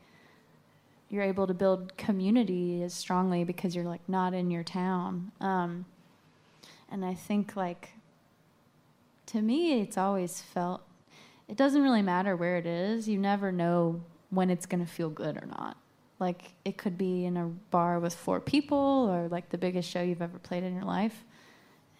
you're 1.08 1.22
able 1.22 1.46
to 1.46 1.54
build 1.54 1.96
community 1.96 2.82
as 2.82 2.92
strongly 2.92 3.44
because 3.44 3.74
you're 3.74 3.84
like 3.84 4.06
not 4.08 4.34
in 4.34 4.50
your 4.50 4.62
town 4.62 5.32
um, 5.40 5.84
and 6.94 7.04
i 7.04 7.12
think 7.12 7.56
like 7.56 7.90
to 9.26 9.42
me 9.42 9.80
it's 9.80 9.98
always 9.98 10.40
felt 10.40 10.80
it 11.48 11.56
doesn't 11.56 11.82
really 11.82 12.02
matter 12.02 12.34
where 12.36 12.56
it 12.56 12.66
is 12.66 13.08
you 13.08 13.18
never 13.18 13.52
know 13.52 14.00
when 14.34 14.50
it's 14.50 14.66
going 14.66 14.84
to 14.84 14.90
feel 14.90 15.10
good 15.10 15.36
or 15.36 15.46
not. 15.46 15.76
Like 16.18 16.54
it 16.64 16.76
could 16.76 16.96
be 16.96 17.24
in 17.24 17.36
a 17.36 17.46
bar 17.46 18.00
with 18.00 18.14
four 18.14 18.40
people 18.40 19.08
or 19.10 19.28
like 19.28 19.50
the 19.50 19.58
biggest 19.58 19.88
show 19.88 20.02
you've 20.02 20.22
ever 20.22 20.38
played 20.38 20.64
in 20.64 20.74
your 20.74 20.84
life. 20.84 21.24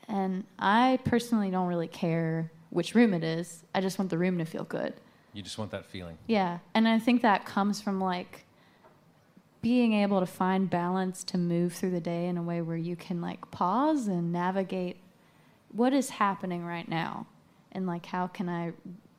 And 0.09 0.45
i 0.59 0.99
personally 1.05 1.51
don't 1.51 1.67
really 1.67 1.89
care 1.89 2.51
which 2.71 2.95
room 2.95 3.15
it 3.15 3.23
is 3.23 3.65
i 3.75 3.81
just 3.81 3.99
want 3.99 4.11
the 4.11 4.19
room 4.19 4.39
to 4.39 4.45
feel 4.45 4.65
good. 4.65 4.95
You 5.33 5.43
just 5.43 5.59
want 5.59 5.71
that 5.73 5.87
feeling. 5.87 6.17
yeah, 6.27 6.59
and 6.75 6.87
I 6.87 6.99
think 7.01 7.23
that 7.23 7.45
comes 7.45 7.81
from 7.81 8.01
like 8.01 8.47
being 9.65 9.95
able 9.95 10.21
to 10.21 10.27
find 10.27 10.69
balance 10.69 11.25
to 11.25 11.39
move 11.39 11.73
through 11.73 11.91
the 11.91 12.01
day 12.01 12.27
in 12.27 12.37
a 12.37 12.43
way 12.43 12.61
where 12.61 12.77
you 12.77 12.95
can 12.95 13.23
like 13.23 13.51
pause 13.51 14.09
and 14.09 14.31
navigate 14.31 14.99
what 15.73 15.95
is 15.95 16.11
happening 16.11 16.67
right 16.67 16.87
now 16.87 17.27
and 17.73 17.87
like 17.87 18.05
how 18.05 18.27
can 18.27 18.47
I 18.47 18.73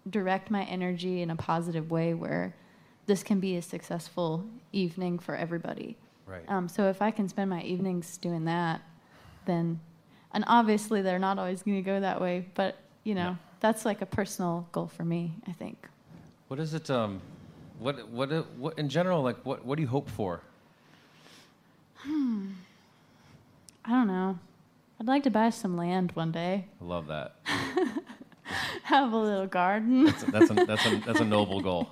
direct 0.08 0.52
my 0.52 0.64
energy 0.66 1.24
in 1.24 1.32
a 1.32 1.36
positive 1.36 1.90
way 1.90 2.14
where 2.14 2.56
this 3.08 3.24
can 3.24 3.40
be 3.40 3.56
a 3.56 3.62
successful 3.64 4.46
evening 4.72 5.18
for 5.18 5.36
everybody. 5.36 5.98
Right. 6.28 6.44
Um, 6.48 6.70
so 6.70 6.90
if 6.90 7.02
I 7.02 7.10
can 7.10 7.28
spend 7.28 7.50
my 7.50 7.64
evenings 7.64 8.16
doing 8.18 8.46
that, 8.46 8.82
then, 9.48 9.80
and 10.32 10.44
obviously 10.46 11.02
they're 11.02 11.18
not 11.18 11.40
always 11.40 11.64
going 11.64 11.78
to 11.78 11.82
go 11.82 12.00
that 12.00 12.22
way, 12.22 12.46
but 12.54 12.78
you 13.04 13.16
know, 13.16 13.32
No. 13.32 13.38
that's 13.62 13.84
like 13.84 14.02
a 14.04 14.06
personal 14.06 14.68
goal 14.72 14.88
for 14.88 15.04
me, 15.04 15.34
I 15.48 15.54
think. 15.54 15.88
What 16.50 16.60
is 16.60 16.76
it? 16.76 16.92
Um, 16.92 17.20
what, 17.80 18.08
what, 18.10 18.30
what, 18.58 18.80
in 18.80 18.90
general, 18.90 19.22
like, 19.22 19.46
what, 19.46 19.66
what 19.66 19.76
do 19.76 19.82
you 19.82 19.88
hope 19.88 20.10
for? 20.10 20.42
I 22.06 23.90
don't 23.90 24.08
know. 24.08 24.40
I'd 25.00 25.08
like 25.08 25.24
to 25.24 25.30
buy 25.30 25.50
some 25.50 25.76
land 25.76 26.12
one 26.14 26.32
day, 26.32 26.66
I 26.82 26.84
love 26.84 27.08
that. 27.08 27.36
have 28.84 29.12
a 29.12 29.18
little 29.18 29.48
garden. 29.48 30.06
That's 30.06 30.24
a, 30.24 30.32
that's 30.32 30.52
a, 30.52 30.54
that's 30.54 30.86
a, 30.86 30.96
that's 31.06 31.20
a 31.20 31.26
noble 31.26 31.60
goal, 31.60 31.90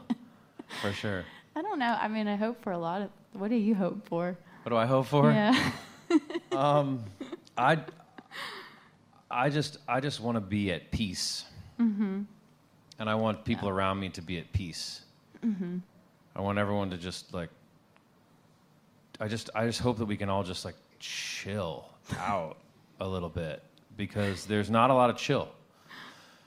for 0.81 0.91
sure. 0.93 1.25
I 1.55 1.61
don't 1.61 1.79
know. 1.79 1.97
I 1.99 2.07
mean, 2.07 2.27
I 2.27 2.36
hope 2.36 2.63
for 2.63 2.71
a 2.71 2.77
lot 2.77 3.01
of. 3.01 3.09
What 3.34 3.49
do 3.49 3.55
you 3.55 3.75
hope 3.75 4.07
for? 4.07 4.38
What 4.63 4.69
do 4.69 4.77
I 4.77 4.86
hope 4.86 5.07
for? 5.07 5.31
Yeah. 5.31 5.71
Um, 6.51 7.03
I, 7.57 7.79
I 9.31 9.49
just, 9.49 9.79
I 9.88 9.99
just 9.99 10.19
want 10.19 10.36
to 10.36 10.41
be 10.41 10.71
at 10.71 10.91
peace, 10.91 11.45
mm-hmm. 11.79 12.21
and 12.99 13.09
I 13.09 13.15
want 13.15 13.43
people 13.43 13.67
around 13.67 13.99
me 13.99 14.09
to 14.09 14.21
be 14.21 14.38
at 14.38 14.51
peace. 14.53 15.01
Mm-hmm. 15.45 15.77
I 16.35 16.41
want 16.41 16.57
everyone 16.57 16.89
to 16.91 16.97
just 16.97 17.33
like. 17.33 17.49
I 19.19 19.27
just, 19.27 19.49
I 19.53 19.65
just 19.67 19.79
hope 19.79 19.97
that 19.99 20.05
we 20.05 20.17
can 20.17 20.27
all 20.29 20.43
just 20.43 20.65
like 20.65 20.75
chill 20.99 21.85
out 22.17 22.57
a 22.99 23.07
little 23.07 23.29
bit 23.29 23.61
because 23.95 24.45
there's 24.45 24.69
not 24.71 24.89
a 24.89 24.93
lot 24.93 25.09
of 25.09 25.17
chill. 25.17 25.49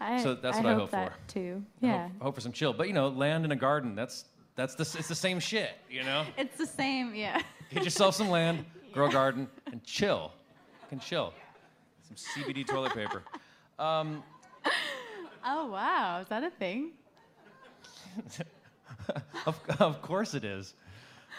I, 0.01 0.21
So 0.23 0.35
that's 0.35 0.59
I 0.59 0.61
what 0.61 0.69
I 0.69 0.73
hope 0.73 0.81
hope 0.83 0.91
for. 0.91 0.97
that 0.97 1.29
too. 1.29 1.63
Yeah. 1.81 2.03
hope, 2.09 2.13
I 2.21 2.25
hope 2.25 2.35
for 2.35 2.41
some 2.41 2.53
chill, 2.53 2.73
but 2.73 2.89
you 2.89 2.93
know, 2.93 3.09
land 3.09 3.45
in 3.45 3.53
a 3.53 3.57
garden. 3.57 3.95
That's 3.95 4.25
that's 4.57 4.75
the 4.75 4.83
it's 4.99 5.09
the 5.09 5.15
same 5.15 5.39
shit. 5.39 5.71
You 5.89 6.03
know, 6.03 6.25
It's 6.37 6.57
the 6.59 6.67
same. 6.67 7.15
Yeah. 7.15 7.41
get 7.71 7.85
yourself 7.85 8.15
some 8.17 8.29
land, 8.31 8.65
grow 8.93 9.07
a 9.07 9.13
garden, 9.13 9.49
and 9.71 9.83
chill. 9.85 10.33
You 10.83 10.89
can 10.89 10.99
chill. 11.01 11.33
Some 12.09 12.17
CBD 12.45 12.67
toilet 12.67 12.93
paper. 12.95 13.23
Um, 13.79 14.23
Oh 15.45 15.67
wow, 15.67 16.19
is 16.21 16.29
that 16.29 16.43
a 16.43 16.51
thing? 16.51 16.91
Of, 19.47 19.61
of 19.79 20.03
course 20.03 20.35
it 20.35 20.45
is. 20.45 20.75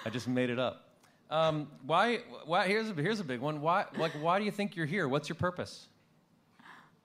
I 0.06 0.10
just 0.10 0.28
made 0.28 0.50
it 0.50 0.60
up. 0.60 0.88
Um, 1.30 1.68
why? 1.86 2.20
Why? 2.46 2.68
Here's 2.68 2.90
a, 2.90 2.94
here's 2.94 3.20
a 3.20 3.24
big 3.24 3.42
one. 3.42 3.60
Why? 3.60 3.86
Like, 3.98 4.14
why 4.22 4.40
do 4.40 4.46
you 4.46 4.52
think 4.52 4.78
you're 4.78 4.86
here? 4.86 5.10
What's 5.10 5.28
your 5.28 5.36
purpose? 5.36 5.88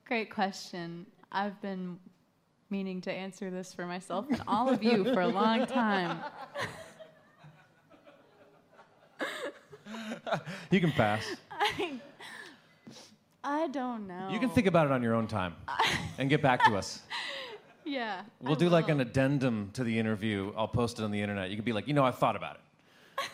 Great 0.05 0.29
question. 0.29 1.05
I've 1.29 1.61
been 1.61 1.99
meaning 2.69 3.01
to 3.01 3.11
answer 3.11 3.49
this 3.49 3.73
for 3.73 3.85
myself 3.85 4.27
and 4.29 4.41
all 4.47 4.69
of 4.69 4.81
you 4.81 5.03
for 5.13 5.21
a 5.21 5.27
long 5.27 5.65
time. 5.65 6.19
You 10.71 10.79
can 10.79 10.91
pass. 10.91 11.23
I 13.43 13.67
don't 13.67 14.07
know. 14.07 14.29
You 14.31 14.39
can 14.39 14.49
think 14.49 14.67
about 14.67 14.85
it 14.87 14.91
on 14.91 15.03
your 15.03 15.13
own 15.13 15.27
time, 15.27 15.55
and 16.17 16.29
get 16.29 16.41
back 16.41 16.63
to 16.65 16.75
us. 16.75 17.01
Yeah. 17.85 18.21
We'll 18.41 18.53
I 18.53 18.59
do 18.59 18.69
like 18.69 18.89
an 18.89 18.99
addendum 18.99 19.71
to 19.73 19.83
the 19.83 19.97
interview. 19.97 20.53
I'll 20.55 20.67
post 20.67 20.99
it 20.99 21.03
on 21.03 21.11
the 21.11 21.21
internet. 21.21 21.49
You 21.49 21.55
can 21.55 21.65
be 21.65 21.73
like, 21.73 21.87
you 21.87 21.93
know, 21.93 22.03
I've 22.03 22.17
thought 22.17 22.35
about 22.35 22.55
it. 22.55 22.61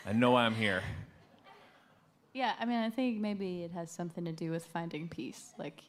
I 0.05 0.13
know 0.13 0.31
why 0.31 0.45
I'm 0.45 0.55
here. 0.55 0.81
Yeah, 2.31 2.53
I 2.59 2.65
mean, 2.65 2.77
I 2.77 2.91
think 2.91 3.19
maybe 3.19 3.63
it 3.63 3.71
has 3.71 3.89
something 3.89 4.23
to 4.23 4.31
do 4.31 4.51
with 4.51 4.63
finding 4.63 5.09
peace, 5.09 5.51
like, 5.57 5.81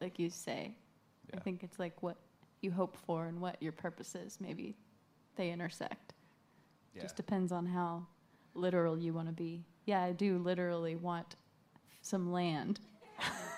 like 0.00 0.18
you 0.18 0.30
say. 0.30 0.74
I 1.32 1.38
think 1.38 1.62
it's 1.62 1.78
like 1.78 2.02
what 2.02 2.16
you 2.60 2.72
hope 2.72 2.96
for 2.96 3.26
and 3.26 3.40
what 3.40 3.56
your 3.62 3.72
purpose 3.72 4.16
is. 4.16 4.38
Maybe 4.40 4.74
they 5.36 5.50
intersect. 5.50 6.12
Yeah. 6.94 7.02
Just 7.02 7.16
depends 7.16 7.52
on 7.52 7.66
how 7.66 8.06
literal 8.54 8.98
you 8.98 9.12
want 9.12 9.28
to 9.28 9.32
be. 9.32 9.64
Yeah, 9.84 10.02
I 10.02 10.12
do 10.12 10.38
literally 10.38 10.96
want 10.96 11.36
some 12.02 12.32
land, 12.32 12.80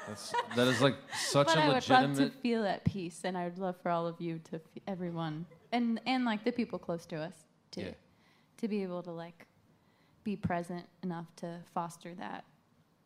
That's, 0.08 0.34
that 0.56 0.66
is 0.68 0.80
like 0.80 0.96
such 1.16 1.48
a 1.54 1.58
legitimate. 1.68 1.84
but 1.88 1.90
a 1.90 1.96
I 1.96 2.00
would 2.00 2.08
love 2.08 2.16
to 2.16 2.22
legitimate. 2.22 2.42
feel 2.42 2.64
at 2.66 2.84
peace, 2.84 3.20
and 3.24 3.36
I 3.36 3.44
would 3.44 3.58
love 3.58 3.76
for 3.82 3.90
all 3.90 4.06
of 4.06 4.20
you 4.20 4.40
to, 4.50 4.56
f- 4.56 4.82
everyone, 4.86 5.46
and 5.72 6.00
and 6.06 6.24
like 6.24 6.44
the 6.44 6.52
people 6.52 6.78
close 6.78 7.06
to 7.06 7.16
us 7.16 7.34
too, 7.70 7.82
Yeah. 7.82 7.90
to 8.58 8.68
be 8.68 8.82
able 8.82 9.02
to 9.02 9.10
like 9.10 9.46
be 10.24 10.36
present 10.36 10.84
enough 11.02 11.26
to 11.36 11.58
foster 11.74 12.14
that 12.16 12.44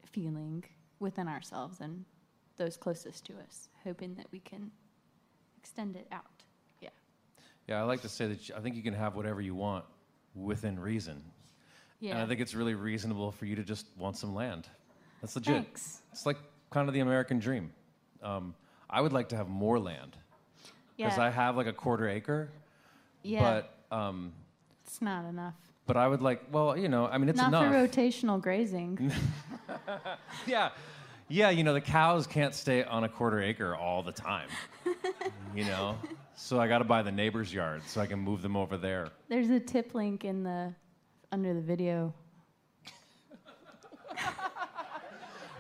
feeling 0.07 0.65
within 1.01 1.29
ourselves 1.29 1.81
and 1.81 2.05
those 2.57 2.77
closest 2.77 3.25
to 3.27 3.33
us, 3.49 3.69
hoping 3.85 4.15
that 4.15 4.27
we 4.33 4.39
can 4.41 4.71
extend 5.59 5.97
it 5.97 6.07
out. 6.13 6.25
Yeah. 6.81 6.91
Yeah, 7.69 7.81
I 7.81 7.85
like 7.85 8.03
to 8.03 8.09
say 8.09 8.27
that 8.29 8.49
you- 8.49 8.55
I 8.57 8.61
think 8.61 8.77
you 8.77 8.83
can 8.83 8.95
have 8.95 9.15
whatever 9.17 9.41
you 9.41 9.55
want 9.55 9.85
within 10.35 10.79
reason. 10.79 11.23
Yeah. 12.01 12.13
And 12.13 12.21
I 12.23 12.27
think 12.27 12.41
it's 12.41 12.55
really 12.55 12.75
reasonable 12.75 13.31
for 13.31 13.47
you 13.47 13.55
to 13.57 13.63
just 13.63 13.87
want 13.97 14.17
some 14.17 14.35
land. 14.35 14.69
That's 15.21 15.37
legit. 15.37 15.55
Thanks. 15.65 16.01
It's 16.11 16.27
like 16.27 16.39
kind 16.73 16.89
of 16.89 16.95
the 16.95 17.01
American 17.01 17.39
dream. 17.39 17.71
Um, 18.23 18.55
I 18.91 19.01
would 19.01 19.13
like 19.13 19.29
to 19.31 19.37
have 19.37 19.49
more 19.49 19.79
land 19.79 20.17
because 20.97 21.17
Yeah. 21.17 21.25
I 21.25 21.31
have 21.31 21.57
like 21.57 21.67
a 21.67 21.73
quarter 21.73 22.09
acre, 22.09 22.51
yeah. 23.23 23.63
but 23.91 23.97
um, 23.97 24.33
it's 24.85 25.01
not 25.03 25.25
enough. 25.25 25.55
but 25.87 25.97
I 25.97 26.07
would 26.09 26.23
like. 26.23 26.43
Well, 26.53 26.77
you 26.77 26.89
know, 26.89 27.07
I 27.07 27.19
mean, 27.19 27.29
it's 27.29 27.39
not 27.39 27.49
enough. 27.49 27.73
for 27.73 27.89
rotational 27.89 28.41
grazing. 28.41 29.13
Yeah, 30.47 30.71
yeah. 31.29 31.49
You 31.51 31.65
know, 31.65 31.73
the 31.73 31.81
cows 31.81 32.27
can't 32.27 32.55
stay 32.55 32.85
on 32.85 33.05
a 33.05 33.09
quarter 33.09 33.41
acre 33.41 33.75
all 33.75 34.03
the 34.03 34.13
time. 34.13 34.49
you 35.57 35.65
know, 35.65 35.97
so 36.37 36.61
I 36.61 36.69
got 36.69 36.79
to 36.79 36.85
buy 36.85 37.03
the 37.03 37.13
neighbor's 37.13 37.53
yard 37.55 37.83
so 37.87 38.01
I 38.03 38.07
can 38.07 38.19
move 38.19 38.43
them 38.43 38.55
over 38.57 38.77
there. 38.77 39.09
There's 39.29 39.49
a 39.49 39.61
tip 39.61 39.95
link 39.95 40.25
in 40.27 40.43
the 40.43 40.75
under 41.31 41.55
the 41.55 41.61
video. 41.63 42.13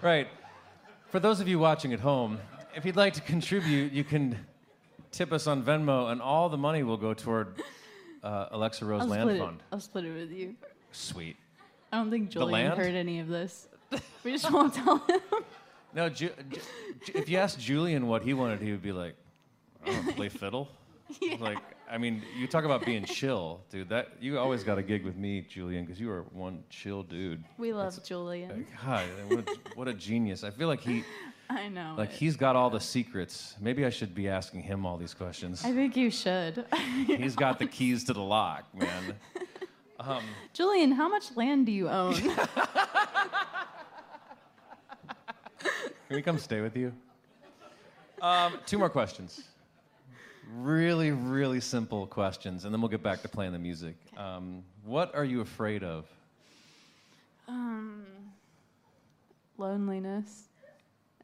Right. 0.02 0.26
For 1.12 1.20
those 1.20 1.40
of 1.40 1.46
you 1.48 1.58
watching 1.58 1.92
at 1.92 2.00
home, 2.00 2.38
if 2.74 2.86
you'd 2.86 2.96
like 2.96 3.12
to 3.12 3.20
contribute, 3.20 3.92
you 3.92 4.02
can 4.02 4.34
tip 5.10 5.30
us 5.30 5.46
on 5.46 5.62
Venmo, 5.62 6.10
and 6.10 6.22
all 6.22 6.48
the 6.48 6.56
money 6.56 6.82
will 6.82 6.96
go 6.96 7.12
toward 7.12 7.60
uh, 8.22 8.46
Alexa 8.50 8.82
Rose 8.86 9.02
I'll 9.02 9.08
Land 9.08 9.22
split 9.28 9.38
Fund. 9.40 9.56
it. 9.60 9.64
I'll 9.70 9.80
split 9.80 10.04
it 10.06 10.14
with 10.14 10.30
you. 10.32 10.54
Sweet. 10.90 11.36
I 11.92 11.98
don't 11.98 12.10
think 12.10 12.30
Julian 12.30 12.70
land? 12.70 12.80
heard 12.80 12.94
any 12.94 13.20
of 13.20 13.28
this. 13.28 13.68
We 14.24 14.32
just 14.32 14.50
won't 14.50 14.72
tell 14.72 14.98
him. 15.06 15.20
No, 15.94 16.08
Ju- 16.08 16.30
Ju- 16.50 16.60
Ju- 17.04 17.12
if 17.14 17.28
you 17.28 17.36
asked 17.36 17.60
Julian 17.60 18.06
what 18.06 18.22
he 18.22 18.32
wanted, 18.32 18.62
he 18.62 18.70
would 18.70 18.80
be 18.80 18.92
like, 18.92 19.14
I 19.84 19.90
don't 19.90 20.16
play 20.16 20.30
fiddle. 20.30 20.70
Like, 21.38 21.58
I 21.92 21.98
mean, 21.98 22.22
you 22.38 22.46
talk 22.46 22.64
about 22.64 22.86
being 22.86 23.04
chill, 23.04 23.60
dude. 23.70 23.90
That 23.90 24.12
you 24.18 24.38
always 24.38 24.64
got 24.64 24.78
a 24.78 24.82
gig 24.82 25.04
with 25.04 25.14
me, 25.14 25.42
Julian, 25.42 25.84
because 25.84 26.00
you 26.00 26.10
are 26.10 26.22
one 26.32 26.64
chill 26.70 27.02
dude. 27.02 27.44
We 27.58 27.74
love 27.74 28.02
Julian. 28.02 28.66
God, 28.82 29.06
what 29.28 29.38
a, 29.40 29.56
what 29.74 29.88
a 29.88 29.92
genius! 29.92 30.42
I 30.42 30.48
feel 30.48 30.68
like 30.68 30.80
he, 30.80 31.04
I 31.50 31.68
know. 31.68 31.94
like 31.98 32.08
it. 32.08 32.16
he's 32.16 32.34
got 32.34 32.56
all 32.56 32.70
the 32.70 32.80
secrets. 32.80 33.56
Maybe 33.60 33.84
I 33.84 33.90
should 33.90 34.14
be 34.14 34.26
asking 34.26 34.62
him 34.62 34.86
all 34.86 34.96
these 34.96 35.12
questions. 35.12 35.62
I 35.66 35.72
think 35.72 35.94
you 35.94 36.10
should. 36.10 36.64
He's 37.06 37.36
got 37.36 37.58
the 37.58 37.66
keys 37.66 38.04
to 38.04 38.14
the 38.14 38.22
lock, 38.22 38.64
man. 38.74 39.16
Julian, 40.54 40.92
how 40.92 41.10
much 41.10 41.36
land 41.36 41.66
do 41.66 41.72
you 41.72 41.90
own? 41.90 42.14
Can 45.58 46.16
we 46.16 46.22
come 46.22 46.38
stay 46.38 46.62
with 46.62 46.74
you? 46.74 46.94
Um, 48.22 48.58
two 48.64 48.78
more 48.78 48.88
questions. 48.88 49.42
Really, 50.54 51.12
really 51.12 51.60
simple 51.60 52.06
questions, 52.06 52.64
and 52.64 52.74
then 52.74 52.80
we'll 52.80 52.90
get 52.90 53.02
back 53.02 53.22
to 53.22 53.28
playing 53.28 53.52
the 53.52 53.58
music. 53.58 53.96
Um, 54.16 54.62
what 54.84 55.14
are 55.14 55.24
you 55.24 55.40
afraid 55.40 55.82
of? 55.82 56.06
um, 57.48 58.04
loneliness 59.58 60.44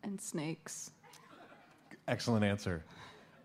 and 0.03 0.21
snakes. 0.21 0.91
Excellent 2.07 2.45
answer. 2.45 2.83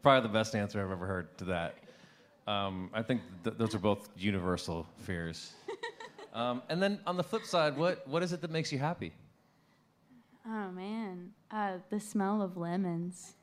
Probably 0.01 0.27
the 0.27 0.33
best 0.33 0.55
answer 0.55 0.83
I've 0.83 0.91
ever 0.91 1.05
heard 1.05 1.37
to 1.39 1.45
that. 1.45 1.75
Um, 2.47 2.89
I 2.93 3.01
think 3.01 3.21
th- 3.43 3.57
those 3.57 3.73
are 3.75 3.79
both 3.79 4.09
universal 4.17 4.87
fears. 4.99 5.53
Um, 6.33 6.63
and 6.67 6.81
then 6.81 6.99
on 7.05 7.15
the 7.15 7.21
flip 7.23 7.45
side, 7.45 7.77
what, 7.77 8.07
what 8.07 8.23
is 8.23 8.33
it 8.33 8.41
that 8.41 8.49
makes 8.49 8.71
you 8.71 8.79
happy? 8.79 9.13
Oh 10.47 10.71
man, 10.71 11.31
uh, 11.51 11.73
the 11.91 11.99
smell 11.99 12.41
of 12.41 12.57
lemons 12.57 13.33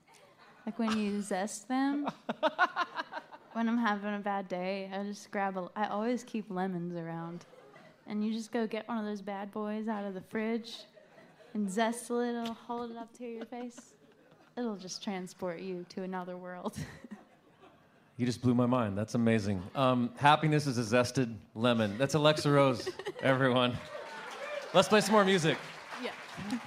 like 0.67 0.79
when 0.79 0.97
you 0.99 1.21
zest 1.23 1.69
them. 1.69 2.09
when 3.53 3.69
I'm 3.69 3.79
having 3.79 4.15
a 4.15 4.19
bad 4.19 4.49
day, 4.49 4.91
I 4.93 5.03
just 5.05 5.31
grab 5.31 5.57
a. 5.57 5.71
I 5.77 5.89
always 5.89 6.25
keep 6.25 6.51
lemons 6.51 6.97
around, 6.97 7.45
and 8.07 8.25
you 8.25 8.33
just 8.33 8.53
go 8.53 8.67
get 8.67 8.89
one 8.89 8.99
of 8.99 9.05
those 9.05 9.23
bad 9.23 9.53
boys 9.53 9.89
out 9.89 10.05
of 10.05 10.15
the 10.15 10.21
fridge, 10.21 10.77
and 11.55 11.71
zest 11.71 12.11
a 12.11 12.15
little, 12.15 12.55
hold 12.55 12.91
it 12.91 12.97
up 12.97 13.17
to 13.19 13.25
your 13.27 13.45
face. 13.47 13.95
It'll 14.57 14.77
just 14.77 15.03
transport 15.03 15.61
you 15.61 15.87
to 15.91 16.03
another 16.03 16.37
world. 16.37 16.77
you 18.17 18.27
just 18.27 18.43
blew 18.43 18.55
my 18.55 18.67
mind. 18.67 18.99
That's 18.99 19.15
amazing. 19.15 19.63
Um, 19.75 20.11
happiness 20.17 20.67
is 20.67 20.79
a 20.79 20.97
zested 20.97 21.35
lemon. 21.55 21.97
That's 21.99 22.15
Alexa 22.15 22.51
Rose, 22.51 22.89
everyone. 23.23 23.77
Let's 24.75 24.89
play 24.89 25.01
some 25.01 25.13
more 25.13 25.25
music. 25.25 25.57
Yeah. 26.03 26.59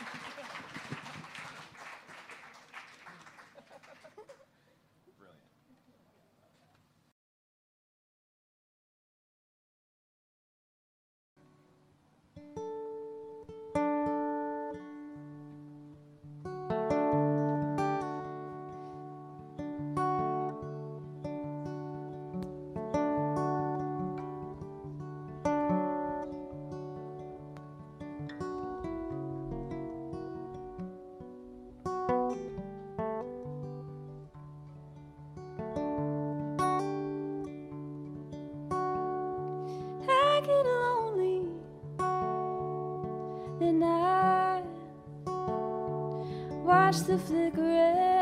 the 47.01 47.17
flickering. 47.17 48.12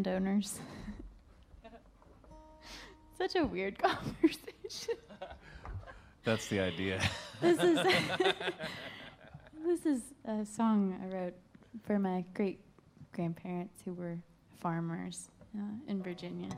landowners. 0.00 0.58
Such 3.18 3.36
a 3.36 3.44
weird 3.44 3.78
conversation. 3.82 4.96
That's 6.24 6.48
the 6.48 6.60
idea. 6.60 7.00
this 7.40 7.58
is 7.58 7.78
this 9.64 9.86
is 9.86 10.02
a 10.24 10.44
song 10.44 10.98
I 11.02 11.14
wrote 11.14 11.34
for 11.84 11.98
my 11.98 12.24
great 12.34 12.60
grandparents 13.12 13.82
who 13.84 13.92
were 13.94 14.16
farmers 14.60 15.28
uh, 15.56 15.62
in 15.88 16.02
Virginia. 16.02 16.48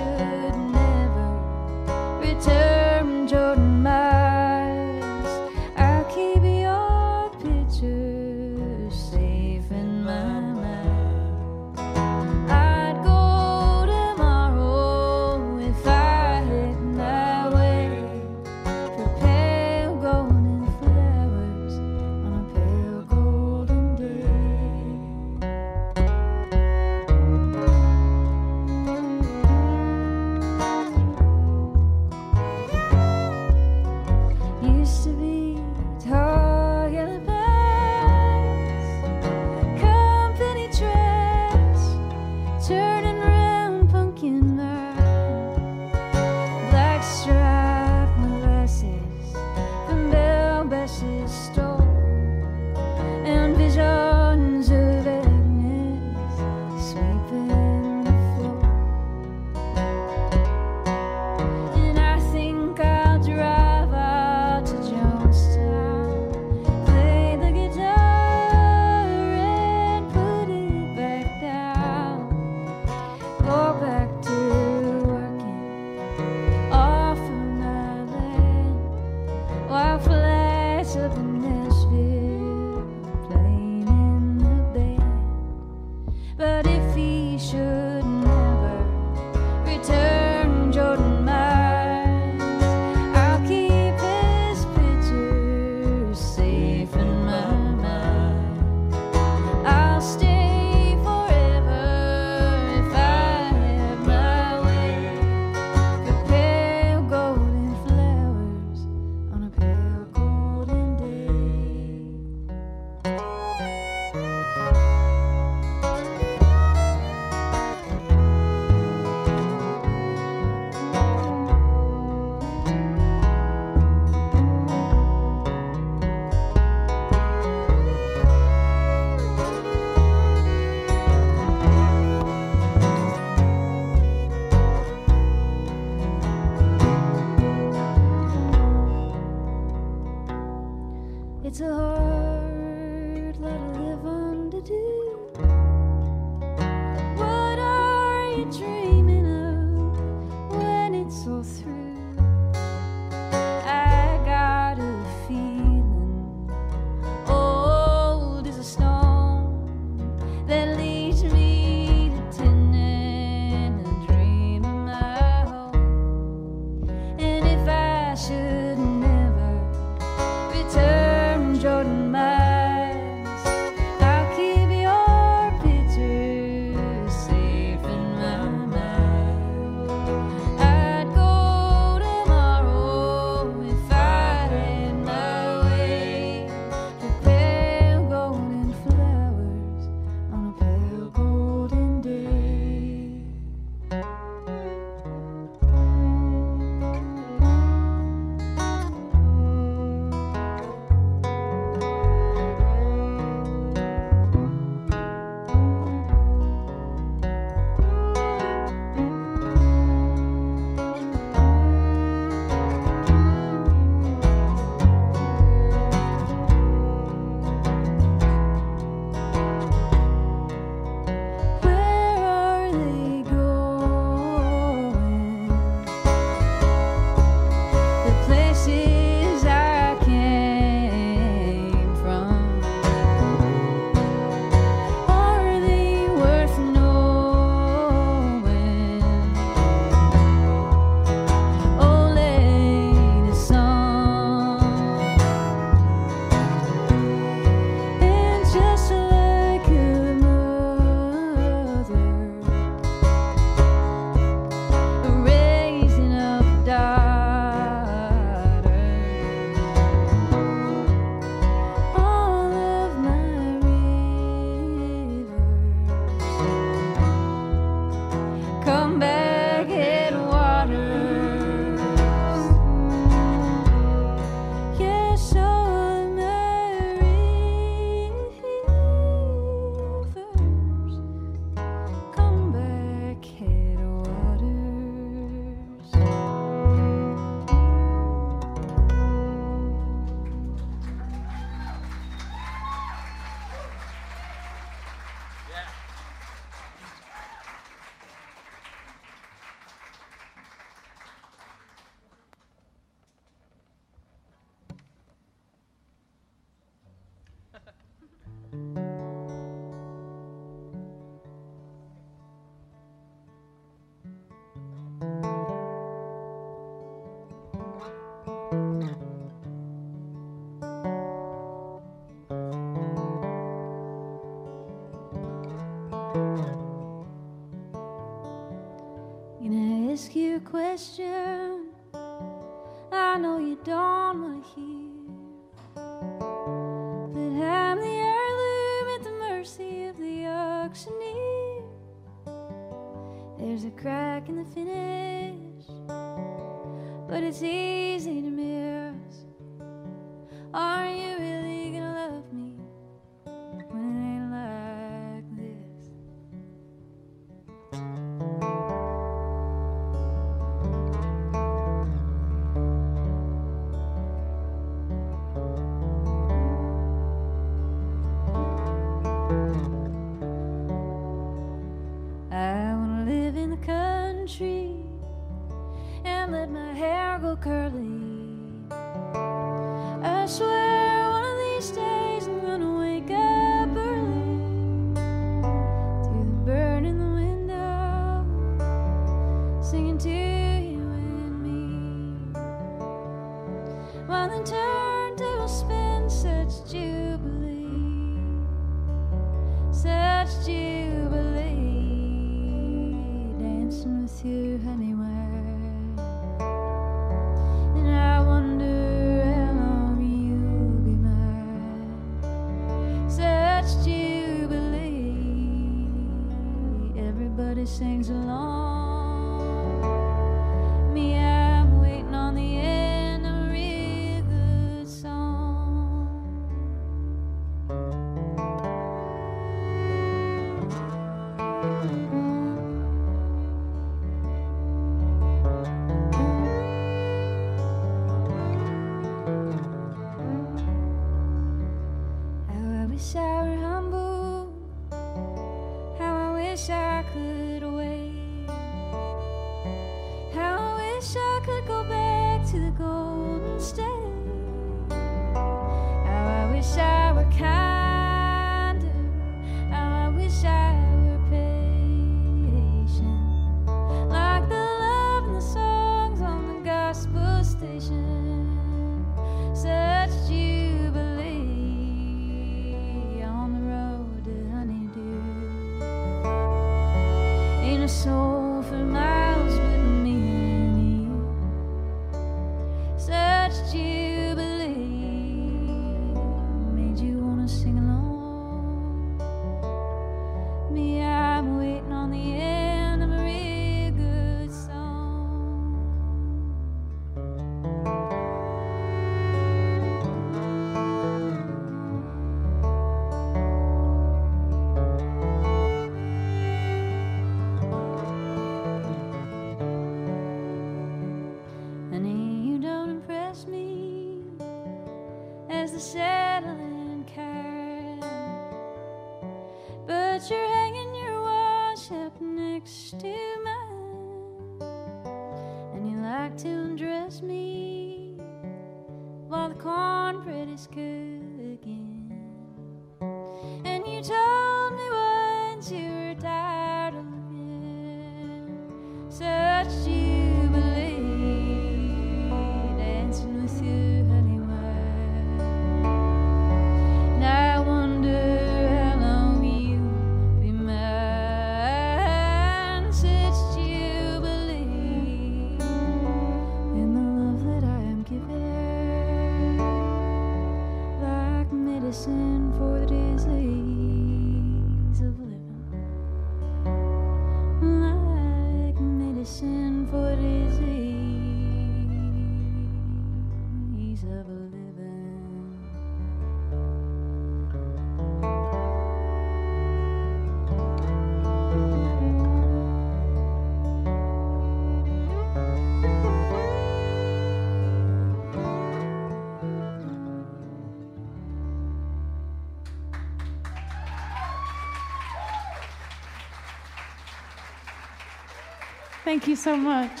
Thank 599.22 599.30
you 599.30 599.36
so 599.36 599.56
much. 599.56 600.00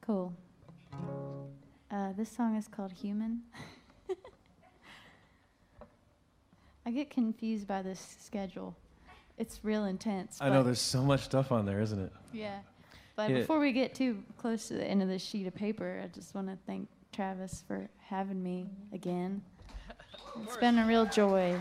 Cool. 0.00 0.34
Uh, 1.88 2.12
this 2.16 2.28
song 2.28 2.56
is 2.56 2.66
called 2.66 2.90
Human. 2.90 3.42
I 6.84 6.90
get 6.90 7.10
confused 7.10 7.68
by 7.68 7.80
this 7.82 8.16
schedule. 8.20 8.74
It's 9.38 9.60
real 9.62 9.84
intense. 9.84 10.38
I 10.40 10.48
know 10.48 10.64
there's 10.64 10.80
so 10.80 11.04
much 11.04 11.20
stuff 11.20 11.52
on 11.52 11.64
there, 11.64 11.80
isn't 11.80 12.00
it? 12.00 12.12
Yeah. 12.32 12.58
But 13.14 13.30
Yeah. 13.30 13.38
before 13.38 13.60
we 13.60 13.70
get 13.70 13.94
too 13.94 14.24
close 14.36 14.66
to 14.66 14.74
the 14.74 14.84
end 14.84 15.00
of 15.00 15.06
this 15.08 15.22
sheet 15.22 15.46
of 15.46 15.54
paper, 15.54 16.00
I 16.02 16.08
just 16.08 16.34
want 16.34 16.48
to 16.48 16.58
thank 16.66 16.88
Travis 17.12 17.62
for 17.68 17.88
having 18.00 18.42
me 18.42 18.68
again. 18.92 19.42
It's 20.42 20.56
been 20.56 20.78
a 20.78 20.86
real 20.86 21.06
joy. 21.06 21.58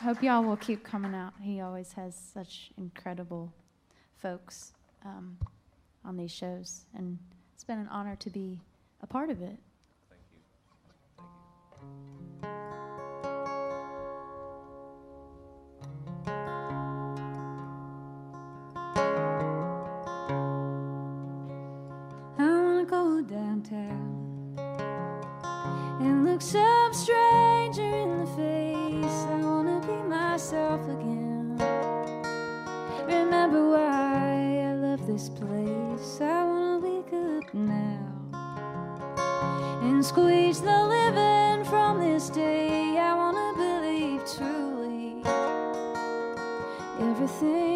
I 0.00 0.04
hope 0.04 0.22
y'all 0.22 0.42
will 0.42 0.56
keep 0.56 0.84
coming 0.84 1.14
out. 1.14 1.32
He 1.40 1.60
always 1.60 1.92
has 1.92 2.14
such 2.14 2.70
incredible 2.76 3.52
folks 4.16 4.72
um, 5.04 5.36
on 6.04 6.16
these 6.16 6.32
shows, 6.32 6.86
and 6.94 7.18
it's 7.54 7.64
been 7.64 7.78
an 7.78 7.88
honor 7.88 8.16
to 8.16 8.30
be 8.30 8.60
a 9.02 9.06
part 9.06 9.30
of 9.30 9.42
it. 9.42 9.58
I 22.38 22.44
wanna 22.44 22.84
go 22.86 23.22
downtown 23.22 24.21
and 26.04 26.24
look 26.24 26.42
some 26.42 26.92
stranger 26.92 27.82
in 27.82 28.18
the 28.20 28.26
face. 28.26 29.18
I 29.30 29.40
wanna 29.42 29.80
be 29.86 29.98
myself 30.08 30.82
again. 30.82 31.56
Remember 33.06 33.70
why 33.70 34.68
I 34.70 34.74
love 34.74 35.06
this 35.06 35.28
place. 35.28 36.20
I 36.20 36.44
wanna 36.44 36.78
wake 36.80 37.12
up 37.12 37.54
now 37.54 38.08
and 39.82 40.04
squeeze 40.04 40.60
the 40.60 40.78
living 40.96 41.64
from 41.64 42.00
this 42.00 42.30
day. 42.30 42.98
I 42.98 43.14
wanna 43.14 43.52
believe 43.56 44.22
truly 44.36 45.22
everything's 47.00 47.71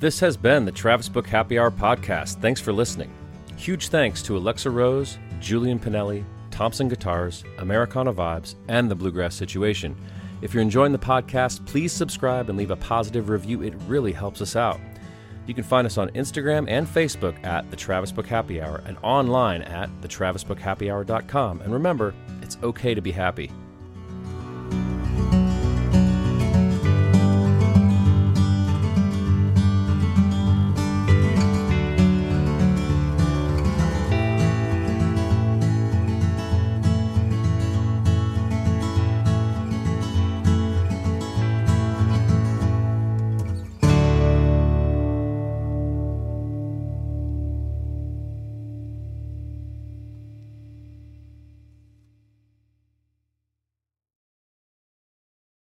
This 0.00 0.20
has 0.20 0.36
been 0.36 0.64
the 0.64 0.70
Travis 0.70 1.08
Book 1.08 1.26
Happy 1.26 1.58
Hour 1.58 1.72
podcast. 1.72 2.40
Thanks 2.40 2.60
for 2.60 2.72
listening. 2.72 3.10
Huge 3.56 3.88
thanks 3.88 4.22
to 4.22 4.36
Alexa 4.36 4.70
Rose, 4.70 5.18
Julian 5.40 5.80
Pinelli, 5.80 6.24
Thompson 6.52 6.88
Guitars, 6.88 7.42
Americana 7.58 8.12
Vibes, 8.12 8.54
and 8.68 8.88
The 8.88 8.94
Bluegrass 8.94 9.34
Situation. 9.34 9.96
If 10.40 10.54
you're 10.54 10.62
enjoying 10.62 10.92
the 10.92 11.00
podcast, 11.00 11.66
please 11.66 11.92
subscribe 11.92 12.48
and 12.48 12.56
leave 12.56 12.70
a 12.70 12.76
positive 12.76 13.28
review. 13.28 13.62
It 13.62 13.74
really 13.88 14.12
helps 14.12 14.40
us 14.40 14.54
out. 14.54 14.78
You 15.48 15.54
can 15.54 15.64
find 15.64 15.84
us 15.84 15.98
on 15.98 16.10
Instagram 16.10 16.70
and 16.70 16.86
Facebook 16.86 17.44
at 17.44 17.68
the 17.68 17.76
Travis 17.76 18.12
Book 18.12 18.28
Happy 18.28 18.62
Hour 18.62 18.84
and 18.86 18.98
online 19.02 19.62
at 19.62 19.90
thetravisbookhappyhour.com. 20.00 21.60
And 21.62 21.72
remember, 21.72 22.14
it's 22.40 22.56
okay 22.62 22.94
to 22.94 23.00
be 23.00 23.10
happy. 23.10 23.50